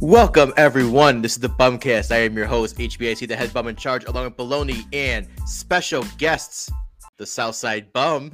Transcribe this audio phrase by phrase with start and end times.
[0.00, 1.22] Welcome everyone.
[1.22, 2.12] This is the Bumcast.
[2.12, 6.04] I am your host, HBIC, the head bum in charge, along with Baloney and special
[6.18, 6.70] guests,
[7.16, 8.30] the Southside Bum.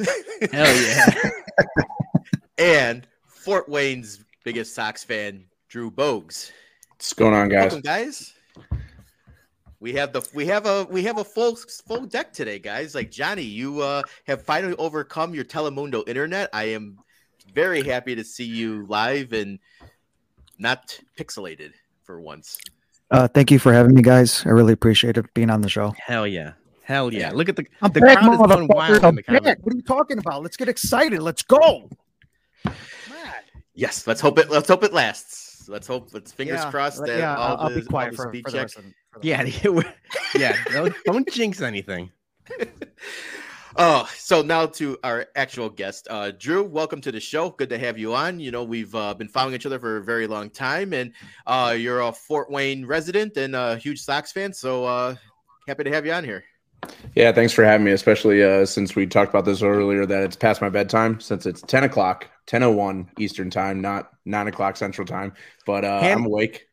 [0.52, 1.30] Hell yeah.
[2.58, 6.52] and Fort Wayne's biggest Sox fan, Drew Bogs.
[6.90, 7.72] What's going on, guys?
[7.72, 8.34] Welcome, guys.
[9.80, 12.94] We have the we have a we have a full full deck today, guys.
[12.94, 16.50] Like Johnny, you uh, have finally overcome your Telemundo internet.
[16.52, 16.98] I am
[17.54, 19.58] very happy to see you live and
[20.58, 21.72] not pixelated
[22.04, 22.58] for once.
[23.10, 24.44] Uh, thank you for having me, guys.
[24.46, 25.94] I really appreciate it being on the show.
[25.98, 26.52] Hell yeah.
[26.82, 27.20] Hell yeah.
[27.20, 27.32] Yeah.
[27.32, 29.62] Look at the I'm the back, crowd is going wild I'm in the comments.
[29.62, 30.42] What are you talking about?
[30.42, 31.20] Let's get excited.
[31.20, 31.88] Let's go.
[33.74, 34.50] Yes, let's hope it.
[34.50, 35.68] Let's hope it lasts.
[35.68, 36.12] Let's hope.
[36.12, 38.30] Let's fingers Yeah, crossed that yeah, all I'll, I'll the, be quiet all for, the
[38.30, 38.62] speed for the check.
[38.64, 39.42] rest of for the- Yeah,
[40.38, 40.56] yeah.
[40.72, 42.10] Don't, don't jinx anything.
[43.76, 46.62] Oh, so now to our actual guest, uh, Drew.
[46.62, 47.50] Welcome to the show.
[47.50, 48.38] Good to have you on.
[48.38, 51.12] You know we've uh, been following each other for a very long time, and
[51.44, 54.52] uh, you're a Fort Wayne resident and a huge Sox fan.
[54.52, 55.16] So uh,
[55.66, 56.44] happy to have you on here.
[57.16, 60.36] Yeah, thanks for having me, especially uh, since we talked about this earlier that it's
[60.36, 65.32] past my bedtime since it's 10 o'clock, 10.01 Eastern time, not 9 o'clock Central time.
[65.66, 66.68] But uh, Hand- I'm awake.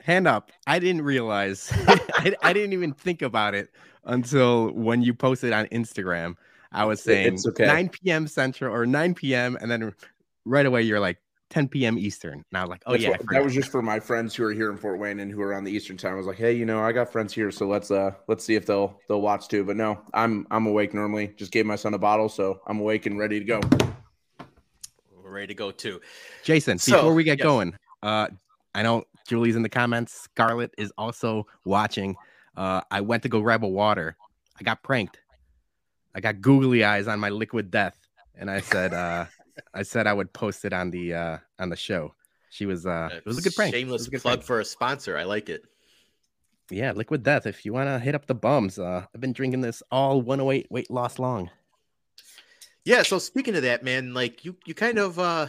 [0.00, 0.52] Hand up.
[0.66, 1.70] I didn't realize.
[1.86, 3.68] I, I didn't even think about it
[4.04, 6.36] until when you posted on Instagram.
[6.72, 7.66] I was saying It's okay.
[7.66, 8.26] 9 p.m.
[8.26, 9.56] Central or 9 p.m.
[9.60, 9.94] And then
[10.44, 11.18] right away you're like
[11.50, 11.96] 10 p.m.
[11.98, 12.44] Eastern.
[12.50, 13.10] And I was like, oh That's yeah.
[13.10, 15.40] What- that was just for my friends who are here in Fort Wayne and who
[15.42, 16.14] are on the Eastern time.
[16.14, 18.54] I was like, hey, you know, I got friends here, so let's uh let's see
[18.56, 19.64] if they'll they'll watch too.
[19.64, 21.28] But no, I'm I'm awake normally.
[21.36, 23.60] Just gave my son a bottle, so I'm awake and ready to go.
[25.22, 26.00] We're ready to go too.
[26.44, 27.44] Jason, So, before we get yes.
[27.44, 28.28] going, uh,
[28.74, 30.12] I know Julie's in the comments.
[30.12, 32.16] Scarlett is also watching.
[32.56, 34.16] Uh, I went to go grab a water.
[34.58, 35.18] I got pranked.
[36.16, 37.98] I got googly eyes on my liquid death,
[38.34, 39.26] and I said, uh,
[39.74, 42.14] I said I would post it on the uh, on the show.
[42.48, 43.74] She was, uh, it was a good prank.
[43.74, 44.46] Shameless good plug prank.
[44.46, 45.18] for a sponsor.
[45.18, 45.66] I like it.
[46.70, 47.46] Yeah, liquid death.
[47.46, 50.68] If you want to hit up the bums, uh, I've been drinking this all 108
[50.70, 51.50] weight loss long.
[52.86, 53.02] Yeah.
[53.02, 55.48] So speaking of that, man, like you, you kind of, uh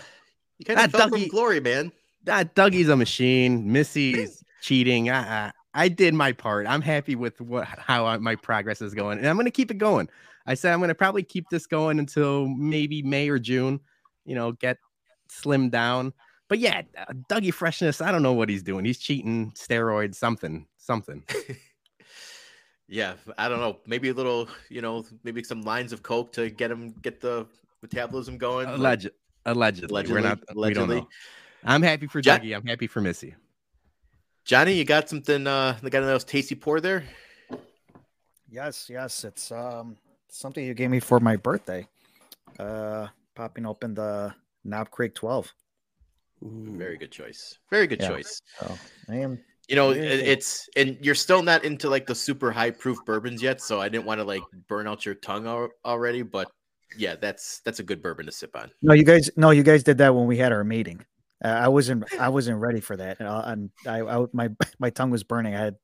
[0.57, 1.93] you kind of fell from glory, man.
[2.27, 3.71] Ah, Dougie's a machine.
[3.71, 5.09] Missy's cheating.
[5.09, 6.67] I, I, I did my part.
[6.67, 9.71] I'm happy with what how I, my progress is going, and I'm going to keep
[9.71, 10.09] it going.
[10.47, 13.79] I said I'm going to probably keep this going until maybe May or June.
[14.25, 14.77] You know, get
[15.29, 16.13] slimmed down.
[16.47, 17.99] But yeah, uh, Dougie freshness.
[18.01, 18.85] I don't know what he's doing.
[18.85, 21.23] He's cheating, steroids, something, something.
[22.89, 23.79] Yeah, I don't know.
[23.85, 27.45] Maybe a little, you know, maybe some lines of coke to get him get the
[27.81, 28.65] metabolism going.
[28.65, 29.09] but- Alleged,
[29.45, 30.39] allegedly, Allegedly, we're not.
[30.55, 31.07] We don't know.
[31.65, 32.55] I'm happy for Ja- Dougie.
[32.55, 33.35] I'm happy for Missy.
[34.45, 35.45] Johnny, you got something?
[35.45, 37.03] Uh, got one of those tasty pour there.
[38.49, 39.25] Yes, yes.
[39.25, 39.97] It's um
[40.29, 41.87] something you gave me for my birthday.
[42.59, 44.33] Uh, popping open the
[44.63, 45.53] Knob Creek 12.
[46.41, 47.57] Very good choice.
[47.71, 48.09] Very good Yeah.
[48.09, 48.41] choice.
[48.59, 48.77] So
[49.09, 49.39] I am.
[49.67, 50.31] You know, Yeah, it- yeah.
[50.31, 53.89] it's and you're still not into like the super high proof bourbons yet, so I
[53.89, 56.21] didn't want to like burn out your tongue al- already.
[56.21, 56.49] But
[56.97, 58.71] yeah, that's that's a good bourbon to sip on.
[58.81, 59.29] No, you guys.
[59.35, 61.03] No, you guys did that when we had our meeting.
[61.43, 62.05] Uh, I wasn't.
[62.19, 64.49] I wasn't ready for that, uh, and I, I, my,
[64.79, 65.53] my tongue was burning.
[65.55, 65.75] I had,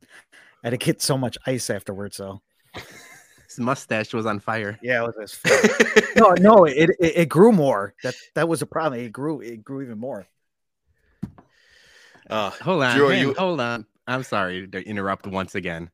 [0.64, 2.16] I had to get so much ice afterwards.
[2.18, 2.42] So
[3.56, 4.80] His mustache was on fire.
[4.82, 5.40] yeah, it was.
[6.16, 7.94] no, no, it, it it grew more.
[8.04, 9.02] That that was a problem.
[9.02, 9.42] It grew.
[9.42, 10.26] It grew even more.
[12.30, 13.86] uh, Hold on, Drew, man, you- hold on.
[14.08, 15.90] I'm sorry to interrupt once again.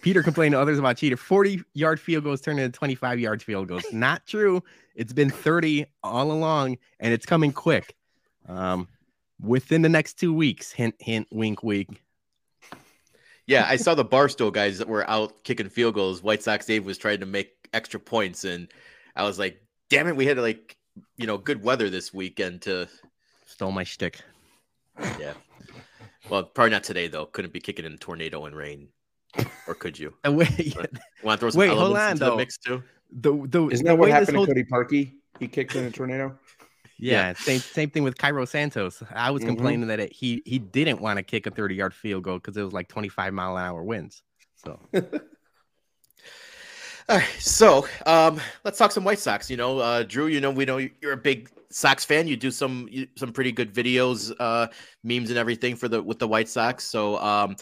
[0.00, 1.16] Peter complained to others about cheater.
[1.16, 3.84] 40 yard field goals turned into 25 yard field goals.
[3.92, 4.62] Not true.
[4.94, 7.94] It's been 30 all along, and it's coming quick.
[8.48, 8.88] Um,
[9.42, 10.72] within the next two weeks.
[10.72, 12.02] Hint, hint, wink, wink.
[13.50, 16.22] Yeah, I saw the Barstool guys that were out kicking field goals.
[16.22, 18.68] White Sox Dave was trying to make extra points, and
[19.16, 20.76] I was like, "Damn it, we had like
[21.16, 22.88] you know good weather this weekend to
[23.46, 24.20] Stole my shtick.
[25.18, 25.32] yeah."
[26.28, 27.26] Well, probably not today though.
[27.26, 28.88] Couldn't be kicking in tornado and rain,
[29.66, 30.14] or could you?
[30.22, 30.76] And wait,
[31.24, 32.36] Want to throw some Wait, hold on, into the though.
[32.36, 32.82] mix too?
[33.12, 35.12] the, the, Isn't the that what way this happened whole- to Cody Parkey?
[35.40, 36.38] He kicked in a tornado.
[37.00, 39.02] Yeah, same same thing with Cairo Santos.
[39.10, 39.46] I was Mhm.
[39.46, 42.56] complaining that it, he he didn't want to kick a 30 yard field goal because
[42.56, 44.22] it was like 25 mile an hour winds.
[44.56, 44.78] So
[47.08, 49.50] All right, so um, let's talk some White Sox.
[49.50, 50.26] You know, uh, Drew.
[50.26, 52.28] You know, we know you're a big Sox fan.
[52.28, 54.68] You do some you, some pretty good videos, uh,
[55.02, 56.84] memes, and everything for the with the White Sox.
[56.84, 57.56] So, um,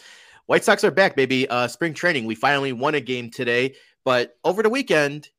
[0.45, 1.49] White Sox are back, baby.
[1.49, 2.25] Uh, spring training.
[2.25, 3.75] We finally won a game today,
[4.05, 5.29] but over the weekend,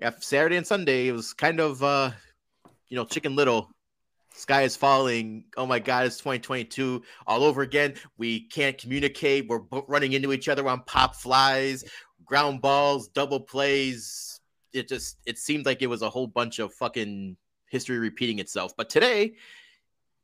[0.00, 2.12] after Saturday and Sunday, it was kind of uh,
[2.88, 3.70] you know, Chicken Little.
[4.36, 5.44] Sky is falling.
[5.56, 7.94] Oh my God, it's 2022 all over again.
[8.18, 9.46] We can't communicate.
[9.46, 11.84] We're running into each other on pop flies
[12.24, 14.40] ground balls, double plays.
[14.72, 17.36] It just it seemed like it was a whole bunch of fucking
[17.68, 18.76] history repeating itself.
[18.76, 19.34] But today,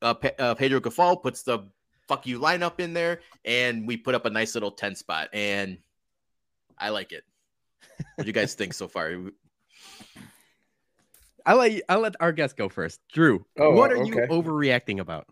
[0.03, 1.61] uh, Pe- uh, Pedro Grifol puts the
[2.09, 5.29] fuck you lineup in there, and we put up a nice little 10 spot.
[5.33, 5.79] And
[6.79, 7.25] I like it.
[8.17, 9.13] What do you guys think so far?
[11.47, 13.01] I'll let I'll let our guest go first.
[13.13, 14.09] Drew, Oh, what are okay.
[14.09, 15.27] you overreacting about?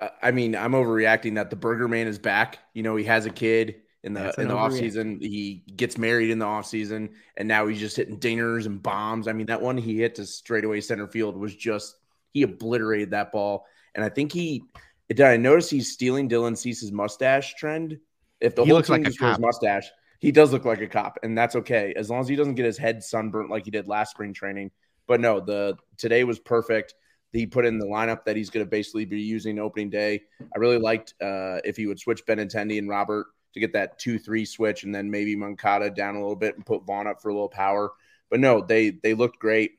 [0.00, 2.58] Uh, I mean, I'm overreacting that the Burger Man is back.
[2.72, 5.20] You know, he has a kid in the That's in the off season.
[5.20, 9.28] He gets married in the off season, and now he's just hitting dingers and bombs.
[9.28, 11.96] I mean, that one he hit to straightaway center field was just
[12.32, 13.66] he obliterated that ball.
[13.94, 14.64] And I think he
[15.08, 15.20] did.
[15.20, 17.98] I notice he's stealing Dylan Cease's mustache trend.
[18.40, 19.88] If the He whole looks team like a just wears mustache,
[20.18, 22.64] he does look like a cop, and that's okay as long as he doesn't get
[22.66, 24.70] his head sunburnt like he did last spring training.
[25.06, 26.94] But no, the today was perfect.
[27.32, 30.22] He put in the lineup that he's going to basically be using opening day.
[30.40, 34.18] I really liked uh, if he would switch Benintendi and Robert to get that two
[34.18, 37.30] three switch, and then maybe Moncada down a little bit and put Vaughn up for
[37.30, 37.92] a little power.
[38.30, 39.72] But no, they they looked great.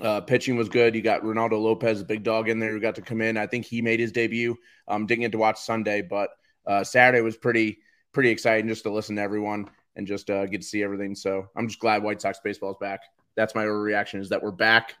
[0.00, 0.94] Uh, pitching was good.
[0.94, 3.36] You got Reynaldo Lopez, a big dog in there, who got to come in.
[3.36, 4.56] I think he made his debut.
[4.88, 6.30] Um, didn't get to watch Sunday, but
[6.66, 7.78] uh, Saturday was pretty
[8.12, 11.14] pretty exciting just to listen to everyone and just uh, get to see everything.
[11.14, 13.00] So I'm just glad White Sox baseball is back.
[13.36, 14.94] That's my overreaction is that we're back,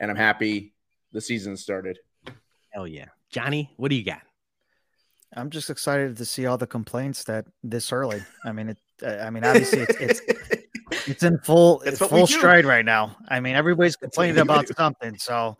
[0.00, 0.74] and I'm happy
[1.12, 1.98] the season started.
[2.70, 4.22] Hell yeah, Johnny, what do you got?
[5.36, 8.22] I'm just excited to see all the complaints that this early.
[8.44, 8.78] I mean, it.
[9.02, 10.20] I mean, obviously, it's it's,
[11.08, 13.16] it's in full it's full stride right now.
[13.28, 14.74] I mean, everybody's complaining about do.
[14.76, 15.18] something.
[15.18, 15.58] So,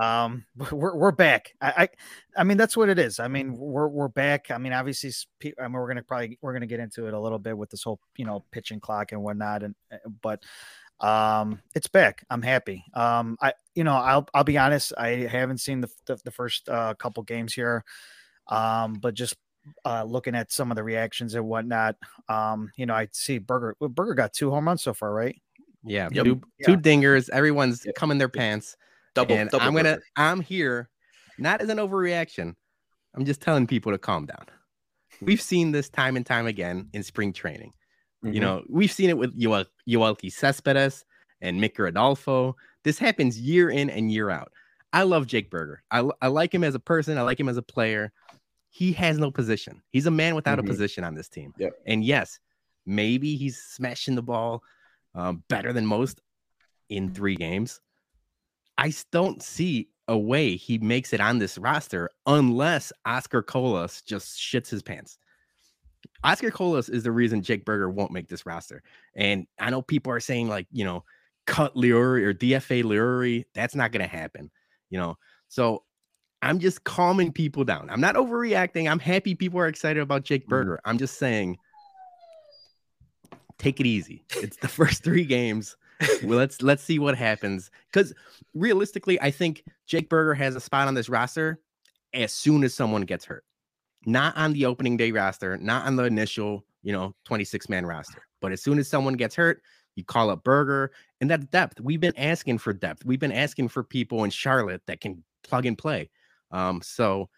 [0.00, 1.54] um, we're we're back.
[1.60, 1.88] I, I
[2.38, 3.20] I mean, that's what it is.
[3.20, 4.50] I mean, we're we're back.
[4.50, 7.20] I mean, obviously, s- I mean, we're gonna probably we're gonna get into it a
[7.20, 10.42] little bit with this whole you know pitching clock and whatnot, and uh, but
[11.02, 15.58] um it's back i'm happy um i you know i'll i'll be honest i haven't
[15.58, 17.84] seen the the, the first uh, couple games here
[18.48, 19.36] um but just
[19.84, 21.96] uh looking at some of the reactions and whatnot
[22.28, 25.40] um you know i see burger well, burger got two home runs so far right
[25.84, 26.24] Yeah, Yep.
[26.24, 27.28] two, two dingers.
[27.30, 27.94] Everyone's Yep.
[27.96, 28.76] coming their pants.
[29.14, 30.04] double, and double I'm gonna burger.
[30.16, 30.88] I'm here,
[31.38, 32.54] not as an overreaction.
[33.14, 34.46] I'm just telling people to calm down.
[35.20, 37.72] We've seen this time and time again in spring training.
[38.24, 38.34] Mm-hmm.
[38.34, 41.04] You know, we've seen it with Yoel- Yoelqui Cespedes
[41.40, 42.56] and Micker Adolfo.
[42.84, 44.52] This happens year in and year out.
[44.92, 45.82] I love Jake Burger.
[45.90, 47.16] I, I like him as a person.
[47.18, 48.12] I like him as a player.
[48.70, 49.82] He has no position.
[49.90, 50.64] He's a man without Mhm.
[50.64, 51.52] a position on this team.
[51.58, 51.72] Yep.
[51.86, 52.38] And yes,
[52.86, 54.62] maybe he's smashing the ball
[55.14, 56.20] um, better than most
[56.88, 57.80] in three games.
[58.78, 64.38] I don't see a way he makes it on this roster unless Oscar Colas just
[64.38, 65.18] shits his pants.
[66.24, 68.82] Oscar Colas is the reason Jake Burger won't make this roster.
[69.16, 71.04] And I know people are saying, like, you know,
[71.46, 73.44] cut Leury or DFA Leury.
[73.54, 74.50] That's not going to happen,
[74.90, 75.16] you know.
[75.48, 75.82] So
[76.40, 77.88] I'm just calming people down.
[77.90, 78.90] I'm not overreacting.
[78.90, 80.50] I'm happy people are excited about Jake Mhm.
[80.50, 80.80] Burger.
[80.84, 81.58] I'm just saying,
[83.58, 84.24] take it easy.
[84.36, 85.76] It's the first three games.
[86.24, 87.70] well, let's let's see what happens.
[87.92, 88.12] Because
[88.54, 91.60] realistically, I think Jake Berger has a spot on this roster
[92.14, 93.44] as soon as someone gets hurt.
[94.04, 98.22] Not on the opening day roster, not on the initial, you know, 26 man roster.
[98.40, 99.62] But as soon as someone gets hurt,
[99.94, 100.90] you call up Burger,
[101.20, 101.80] and that's depth.
[101.80, 103.04] We've been asking for depth.
[103.04, 106.10] We've been asking for people in Charlotte that can plug and play.
[106.50, 107.28] Um, so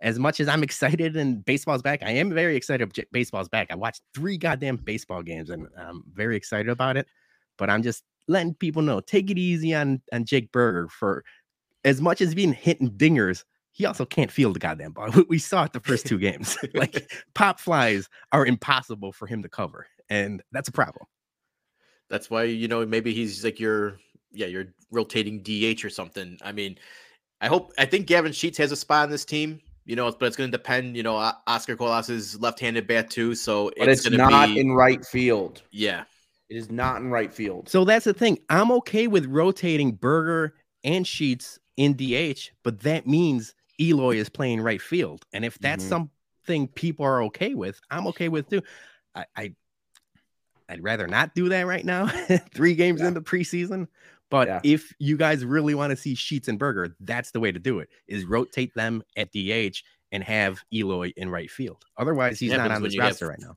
[0.00, 2.92] as much as I'm excited and baseball's back, I am very excited.
[3.12, 3.68] Baseball's back.
[3.70, 7.06] I watched three goddamn baseball games and I'm very excited about it.
[7.58, 11.24] But I'm just letting people know take it easy on on Jake Burger for
[11.84, 13.44] as much as being hitting dingers.
[13.72, 15.10] He also can't field the goddamn ball.
[15.28, 16.56] We saw it the first two games.
[16.74, 21.06] like pop flies are impossible for him to cover, and that's a problem.
[22.08, 23.98] That's why you know maybe he's like your
[24.32, 26.38] yeah your rotating DH or something.
[26.42, 26.78] I mean,
[27.40, 29.60] I hope I think Gavin Sheets has a spot on this team.
[29.86, 30.96] You know, but it's going to depend.
[30.96, 31.16] You know,
[31.48, 35.04] Oscar Colas is left-handed bat too, so But it's, going to not be in right
[35.04, 35.62] field.
[35.72, 36.04] yeah.
[36.48, 37.68] It is not in right field.
[37.68, 38.38] So that's the thing.
[38.48, 44.60] I'm okay with rotating Burger and Sheets in DH, but that means Eloy is playing
[44.60, 45.24] right field.
[45.32, 45.88] And if that's Mhm.
[45.88, 48.62] something people are okay with, I'm okay with too.
[49.14, 49.54] I, I
[50.68, 52.06] I'd rather not do that right now.
[52.54, 53.10] Three games Yeah.
[53.10, 53.88] the preseason.
[54.30, 54.60] But Yeah.
[54.62, 57.80] if you guys really want to see Sheets and Burger, that's the way to do
[57.80, 57.88] it.
[58.06, 59.82] Is rotate them at DH
[60.12, 61.84] and have Eloy in right field.
[61.96, 63.56] Otherwise, he's not on this you have- roster right now.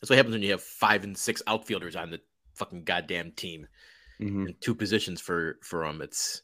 [0.00, 2.20] That's what happens when you have five and six outfielders on the
[2.54, 3.66] fucking goddamn team
[4.20, 4.46] Mhm.
[4.46, 6.00] and two positions for for them.
[6.00, 6.42] It's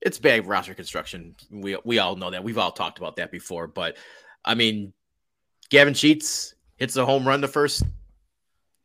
[0.00, 1.34] it's bad roster construction.
[1.50, 2.44] We we all know that.
[2.44, 3.66] We've all talked about that before.
[3.66, 3.96] But
[4.44, 4.92] I mean,
[5.70, 7.82] Gavin Sheets hits a home run the first.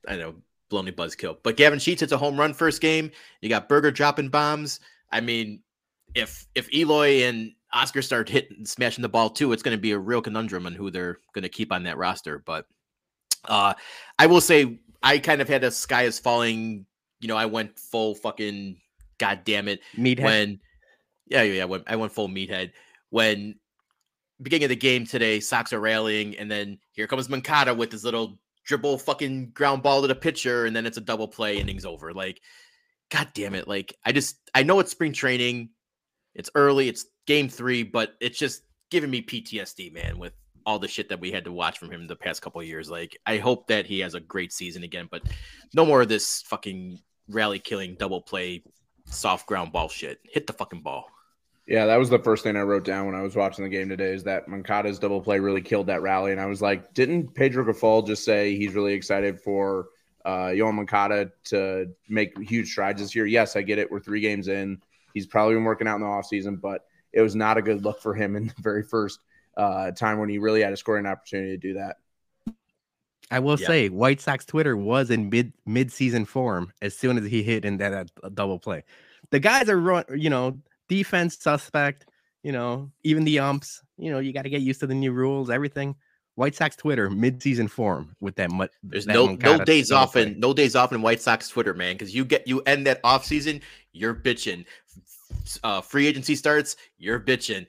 [0.08, 0.36] I know
[0.72, 3.12] baloney buzzkill, but Gavin Sheets hits a home run first game.
[3.42, 4.80] You got Burger dropping bombs.
[5.12, 5.62] I mean,
[6.16, 9.92] if if Eloy and Oscar start hitting smashing the ball too, it's going to be
[9.92, 12.40] a real conundrum on who they're going to keep on that roster.
[12.40, 12.66] But
[13.46, 13.74] uh,
[14.18, 16.86] I will say I kind of had a sky is falling.
[17.20, 18.78] You know, I went full fucking
[19.20, 20.24] god damn it Meathead.
[20.24, 20.60] when
[21.28, 22.72] yeah yeah yeah when I went full meathead
[23.10, 23.56] when
[24.42, 28.04] beginning of the game today, Sox are rallying, and then here comes Moncada with his
[28.04, 31.86] little dribble fucking ground ball to the pitcher, and then it's a double play, innings
[31.86, 32.14] over.
[32.14, 32.42] Like,
[33.10, 33.68] god damn it!
[33.68, 35.70] Like, I just I know it's spring training,
[36.36, 40.34] it's early, it's game three, but it's just giving me PTSD, man, with
[40.66, 42.90] all the shit that we had to watch from him the past couple years.
[42.90, 45.24] Like, I hope that he has a great season again, but
[45.74, 47.00] no more of this fucking
[47.30, 48.64] rally killing double play
[49.06, 50.20] soft ground ball shit.
[50.24, 51.13] Hit the fucking ball.
[51.66, 53.88] Yeah, that was the first thing I wrote down when I was watching the game
[53.88, 54.14] today.
[54.14, 57.64] Is that Moncada's double play really killed that rally, and I was like, didn't Pedro
[57.64, 59.88] Grifol just say he's really excited for
[60.26, 63.26] uh, Yoan Moncada to make huge strides this year?
[63.26, 63.90] Yes, I get it.
[63.90, 64.82] We're three games in.
[65.14, 68.02] He's probably been working out in the offseason, but it was not a good look
[68.02, 69.20] for him in the very first
[69.56, 71.98] uh, time when he really had a scoring opportunity to do that.
[73.32, 73.68] I will Yeah.
[73.68, 77.64] say, White Sox Twitter was in mid mid season form as soon as he hit
[77.64, 78.84] in that uh, double play.
[79.30, 80.60] The guys are run, you know,
[80.90, 82.06] defense suspect.
[82.44, 83.82] You know, even the umps.
[83.98, 85.50] You know, you got to get used to the new rules.
[85.50, 85.96] Everything.
[86.36, 88.52] White Sox Twitter midseason form with that.
[88.52, 91.76] Mu- There's that no no days off in no days off in White Sox Twitter,
[91.76, 93.62] man, because you get you end that off season,
[93.92, 94.66] you're bitching.
[95.64, 97.68] Uh, free agency starts, you're bitching.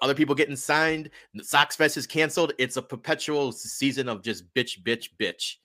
[0.00, 2.52] Other people getting signed, the Sox Fest is canceled.
[2.58, 5.56] It's a perpetual season of just bitch, bitch, bitch.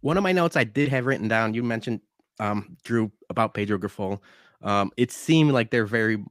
[0.00, 1.54] one of my notes I did have written down.
[1.54, 2.00] You mentioned
[2.38, 4.20] um, Drew about Pedro Grifol.
[4.62, 6.22] Um, it seemed like they're very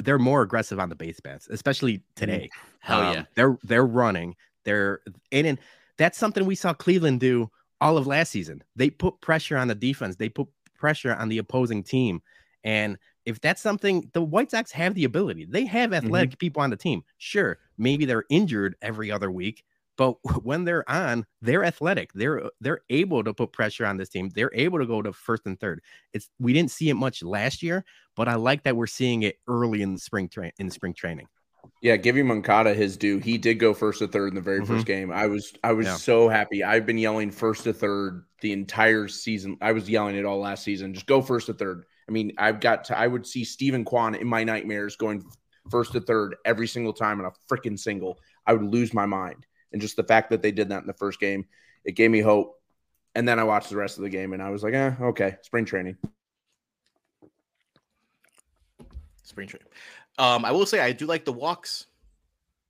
[0.00, 2.50] they're more aggressive on the base paths, especially today.
[2.80, 3.24] Hell Um, yeah.
[3.34, 4.34] they're they're running.
[4.64, 5.00] They're
[5.30, 5.58] and, and
[5.96, 7.50] that's something we saw Cleveland do
[7.80, 8.62] all of last season.
[8.76, 10.16] They put pressure on the defense.
[10.16, 10.48] They put
[10.78, 12.22] pressure on the opposing team.
[12.64, 16.70] And if that's something the White Sox have the ability, they have athletic people on
[16.70, 17.04] the team.
[17.18, 19.64] Sure, maybe they're injured every other week,
[20.00, 22.10] but when they're on, they're athletic.
[22.14, 24.30] They're they're able to put pressure on this team.
[24.30, 25.82] They're able to go to first and third.
[26.14, 27.84] It's we didn't see it much last year,
[28.16, 31.28] but I like that we're seeing it early in the spring train in spring training.
[31.82, 33.18] Yeah, giving Moncada his due.
[33.18, 34.74] He did go first to third in the very mm-hmm.
[34.74, 35.12] first game.
[35.12, 35.96] I was I was Yeah.
[35.96, 36.64] so happy.
[36.64, 39.58] I've been yelling first to third the entire season.
[39.60, 40.94] I was yelling it all last season.
[40.94, 41.84] Just go first to third.
[42.08, 45.22] I mean, I've got to I would see Steven Kwan in my nightmares going
[45.70, 48.18] first to third every single time in a freaking single.
[48.46, 49.44] I would lose my mind.
[49.72, 51.46] And just the fact that they did that in the first game,
[51.84, 52.60] it gave me hope.
[53.14, 55.36] And then I watched the rest of the game and I was like, eh, okay,
[55.42, 55.96] spring training.
[59.22, 59.68] Spring training.
[60.18, 61.86] Um, I will say I do like the walks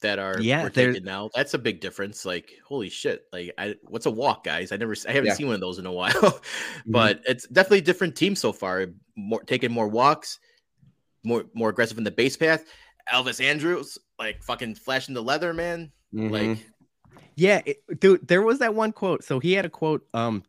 [0.02, 1.30] that are Yeah, we're taking now.
[1.34, 2.24] That's a big difference.
[2.24, 3.24] Like, holy shit!
[3.32, 4.72] Like, I what's a walk, guys?
[4.72, 5.34] I never, I haven't Yeah.
[5.34, 6.40] seen one of those in a while.
[6.86, 8.86] but it's definitely a different team so far.
[9.16, 10.38] More taking more walks,
[11.24, 12.64] more more aggressive in the base path.
[13.12, 15.90] Elvis Andrus, like fucking flashing the leather, man.
[16.14, 16.30] Mhm.
[16.30, 16.58] Like,
[17.40, 19.24] Yeah, it, dude, there was that one quote.
[19.24, 20.44] So he had a quote um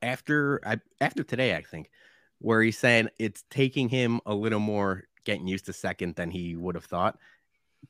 [0.00, 1.90] after I after today, I think,
[2.38, 6.56] where he's saying it's taking him a little more getting used to second than he
[6.56, 7.18] would have thought.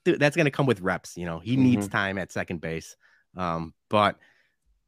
[0.04, 1.38] Dude, that's gonna come with reps, you know.
[1.38, 2.96] He needs time at second base.
[3.36, 4.18] Um, but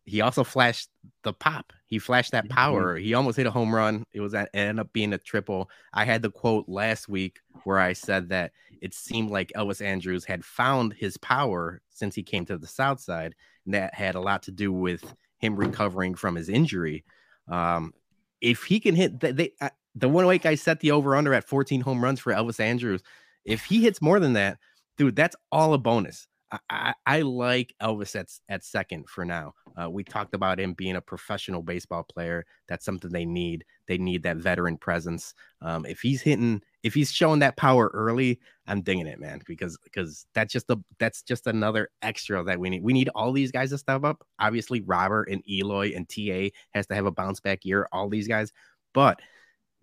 [0.04, 0.88] he also flashed
[1.22, 1.72] the pop.
[1.86, 2.96] He flashed that power.
[2.96, 4.04] He almost hit a home run.
[4.12, 5.70] It was at, it ended up being a triple.
[5.92, 8.50] I had the quote last week where I said that
[8.80, 13.00] it seemed like Elvis Andrus had found his power since he came to the South
[13.00, 17.04] Side, and that had a lot to do with him recovering from his injury.
[17.48, 17.92] Um,
[18.40, 21.34] if he can hit, they, they uh, the one week I set the over under
[21.34, 23.02] at 14 home runs for Elvis Andrus.
[23.44, 24.58] If he hits more than that,
[24.96, 26.26] dude, that's all a bonus.
[26.68, 29.54] I, I, like Elvis at, at second for now.
[29.80, 32.44] Uh, we talked about him being a professional baseball player.
[32.68, 33.64] That's something they need.
[33.88, 35.34] They need that veteran presence.
[35.60, 39.78] Um, if he's hitting, if he's showing that power early, I'm digging it, man, because
[39.82, 42.82] because that's just a that's just another extra that we need.
[42.82, 44.24] We need all these guys to step up.
[44.38, 47.88] Obviously, Robert and Eloy and TA has to have a bounce back year.
[47.92, 48.52] All these guys,
[48.92, 49.20] but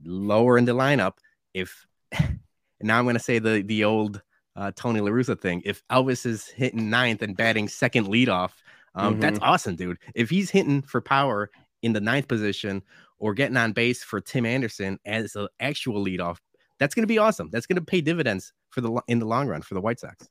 [0.03, 1.13] lower in the lineup.
[1.53, 1.87] If
[2.81, 4.21] now I'm going to say the the old
[4.59, 5.61] uh, Tony La Russa thing.
[5.63, 8.51] If Elvis is hitting ninth and batting second leadoff,
[8.93, 9.97] um, that's awesome, dude.
[10.13, 11.49] If he's hitting for power
[11.81, 12.83] in the ninth position
[13.17, 16.37] or getting on base for Tim Anderson as an actual leadoff,
[16.79, 17.49] that's going to be awesome.
[17.51, 20.27] That's going to pay dividends for the in the long run for the White Sox.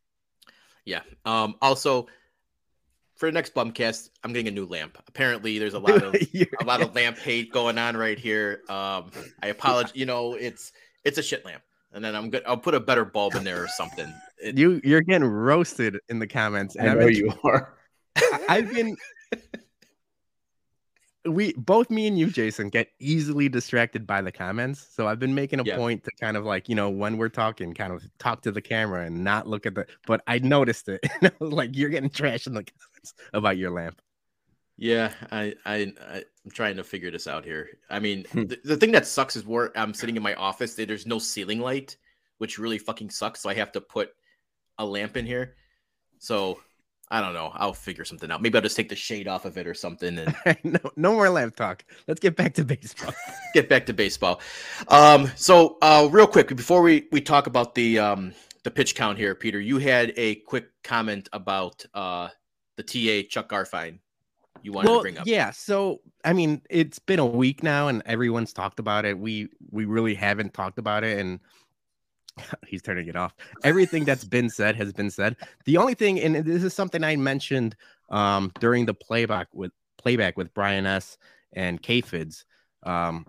[0.85, 1.01] yeah.
[1.25, 2.09] Um, also
[3.17, 4.99] for the next bumcast, I'm getting a new lamp.
[5.09, 6.15] Apparently, there's a lot of
[6.61, 8.63] a lot of lamp hate going on right here.
[8.69, 9.11] Um,
[9.43, 9.93] I apologize.
[9.95, 10.73] You know, it's
[11.05, 12.43] it's a shit lamp, and then I'm good.
[12.47, 14.13] I'll put a better bulb in there or something.
[14.43, 16.77] It- you you're getting roasted in the comments.
[16.79, 17.75] I I've know been- you are.
[18.17, 18.97] I- I've been.
[21.25, 24.87] We both, me and you, Jason, get easily distracted by the comments.
[24.95, 25.77] So I've been making a Yeah.
[25.77, 28.63] point to kind of like, you know, when we're talking, kind of talk to the
[28.63, 29.87] camera and not look at the.
[30.07, 31.01] But I noticed it.
[31.21, 34.01] And I was like, you're getting trash in the comments about your lamp.
[34.81, 37.69] Yeah, I, I, I I'm trying to figure this out here.
[37.91, 38.45] I mean, Hmm.
[38.45, 40.75] the, the thing that sucks is where I'm sitting in my office.
[40.75, 41.97] There's no ceiling light,
[42.39, 43.41] which really fucking sucks.
[43.43, 44.11] So I have to put
[44.79, 45.57] a lamp in here.
[46.21, 46.61] So
[47.11, 47.51] I don't know.
[47.55, 48.41] I'll figure something out.
[48.41, 51.29] Maybe I'll just take the shade off of it or something and no, no more
[51.29, 51.85] lamp talk.
[52.07, 53.13] Let's get back to baseball.
[53.55, 54.41] get back to baseball.
[54.87, 58.33] Um, so uh, real quick before we we talk about the um
[58.63, 62.29] the pitch count here, Peter, you had a quick comment about uh
[62.77, 63.99] the TA Chuck Garfien.
[64.63, 65.27] You wanted to bring up.
[65.27, 69.19] Yeah, so I mean, it's been a week now, and everyone's talked about it.
[69.19, 71.41] We we really haven't talked about it, and
[72.67, 73.35] he's turning it off.
[73.65, 75.37] Everything that's been said has been said.
[75.65, 77.77] The only thing, and this is something I mentioned
[78.11, 81.19] um, during the playback with playback with Brian S
[81.53, 82.45] and K Fids,
[82.85, 83.27] um,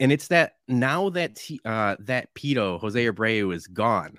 [0.00, 4.18] and it's that now that T, uh, that Pito Jose Abreu is gone,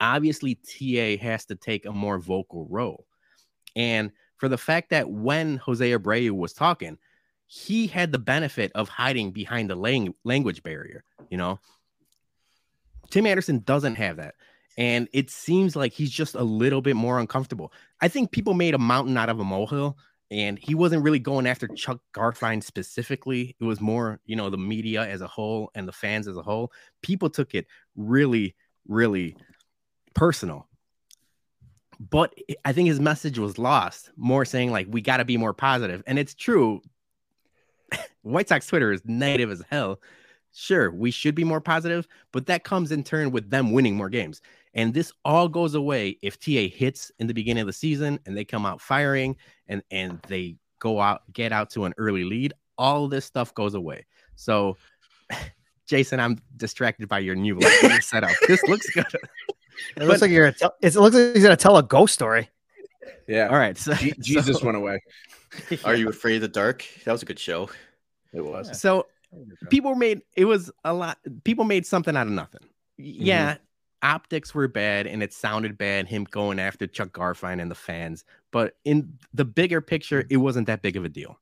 [0.00, 3.06] obviously TA has to take a more vocal role,
[3.76, 6.98] and for the fact that when Jose Abreu was talking,
[7.46, 11.60] he had the benefit of hiding behind the lang- language barrier, you know
[13.10, 14.34] Tim Anderson doesn't have that.
[14.76, 17.72] And it seems like he's just a little bit more uncomfortable.
[18.00, 19.98] I think people made a mountain out of a molehill,
[20.30, 23.56] and he wasn't really going after Chuck Garfien specifically.
[23.60, 26.42] It was more, you know, the media as a whole and the fans as a
[26.42, 26.70] whole.
[27.02, 27.66] People took it
[27.96, 28.54] really,
[28.86, 29.36] really
[30.14, 30.68] personal.
[32.00, 35.52] But I think his message was lost, more saying, like, we got to be more
[35.52, 36.02] positive.
[36.06, 36.80] And it's true.
[38.22, 39.98] White Sox Twitter is negative as hell
[40.54, 44.08] Sure, we should be more positive, but that comes in turn with them winning more
[44.08, 44.40] games.
[44.74, 48.36] And this all goes away if TA hits in the beginning of the season and
[48.36, 49.36] they come out firing
[49.66, 52.54] and and they go out get out to an early lead.
[52.76, 54.06] All this stuff goes away.
[54.36, 54.76] So,
[55.86, 57.60] Jason, I'm distracted by your new
[58.00, 58.30] setup.
[58.30, 59.06] Oh, this looks good.
[59.96, 60.52] It looks but, like you're.
[60.52, 62.50] Tell, it looks like he's gonna tell a ghost story.
[63.26, 63.48] Yeah.
[63.48, 63.76] All right.
[63.76, 65.00] So, G- Jesus so, went away.
[65.84, 66.84] Are you afraid of the dark?
[67.04, 67.70] That was a good show.
[68.32, 68.78] It was.
[68.80, 69.06] So
[69.70, 72.62] people made it was a lot people made something out of nothing
[73.00, 73.22] mm-hmm.
[73.22, 73.56] yeah
[74.02, 78.24] optics were bad and it sounded bad him going after chuck garfien and the fans
[78.52, 81.38] but in the bigger picture it wasn't that big of a deal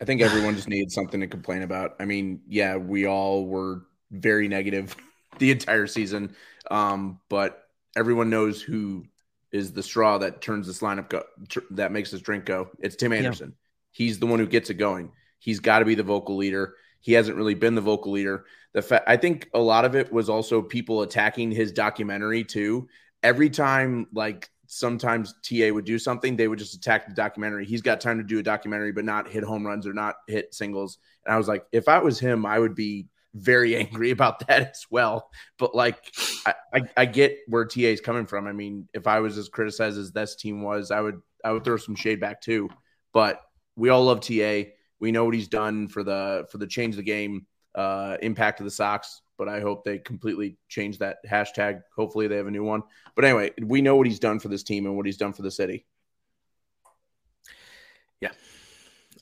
[0.00, 3.82] i think everyone just needed something to complain about i mean yeah we all were
[4.12, 4.94] very negative
[5.38, 6.34] the entire season
[6.70, 9.04] um, but everyone knows who
[9.52, 12.96] is the straw that turns this lineup go tr- that makes this drink go it's
[12.96, 13.54] tim anderson yeah.
[13.92, 16.74] he's the one who gets it going He's got to be the vocal leader.
[17.00, 18.46] He hasn't really been the vocal leader.
[18.72, 22.88] The fa- I think a lot of it was also people attacking his documentary too.
[23.22, 27.64] Every time, like sometimes TA would do something, they would just attack the documentary.
[27.64, 30.52] He's got time to do a documentary, but not hit home runs or not hit
[30.52, 30.98] singles.
[31.24, 34.70] And I was like, if I was him, I would be very angry about that
[34.70, 35.30] as well.
[35.58, 35.98] But like,
[36.46, 38.46] I, I, I get where TA is coming from.
[38.46, 41.64] I mean, if I was as criticized as this team was, I would I would
[41.64, 42.68] throw some shade back too.
[43.12, 43.40] But
[43.76, 44.70] we all love TA.
[44.98, 48.64] We know what he's done for the for the change the game uh, impact of
[48.64, 51.82] the Sox, but I hope they completely change that hashtag.
[51.94, 52.82] Hopefully, they have a new one.
[53.14, 55.42] But anyway, we know what he's done for this team and what he's done for
[55.42, 55.86] the city.
[58.20, 58.32] Yeah.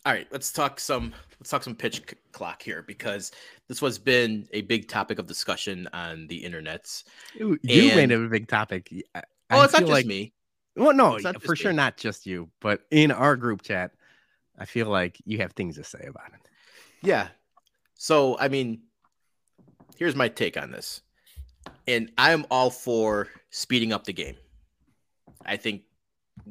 [0.07, 3.33] All right, let's talk some let's talk some pitch c- clock here because
[3.69, 7.05] this was been a big topic of discussion on the internets.
[7.35, 8.93] You, you and, made it a big topic.
[9.15, 10.35] I, oh, it's not just like, me.
[10.77, 11.77] Well, no, for sure, me.
[11.77, 13.93] not just you, but in our group chat,
[14.59, 16.51] I feel like you have things to say about it.
[17.03, 17.29] Yeah.
[17.95, 18.83] So, I mean,
[19.97, 21.01] here's my take on this.
[21.87, 24.37] And I'm all for speeding up the game.
[25.47, 25.83] I think,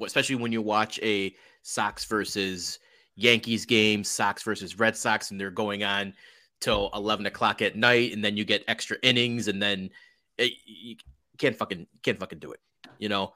[0.02, 2.80] especially when you watch a Sox versus
[3.16, 6.14] Yankees game, Sox versus Red Sox, and they're going on
[6.60, 9.90] till 11 o'clock at night, and then you get extra innings, and then
[10.38, 10.96] it, you
[11.38, 12.60] can't fucking can't fucking do it.
[13.00, 13.34] You know,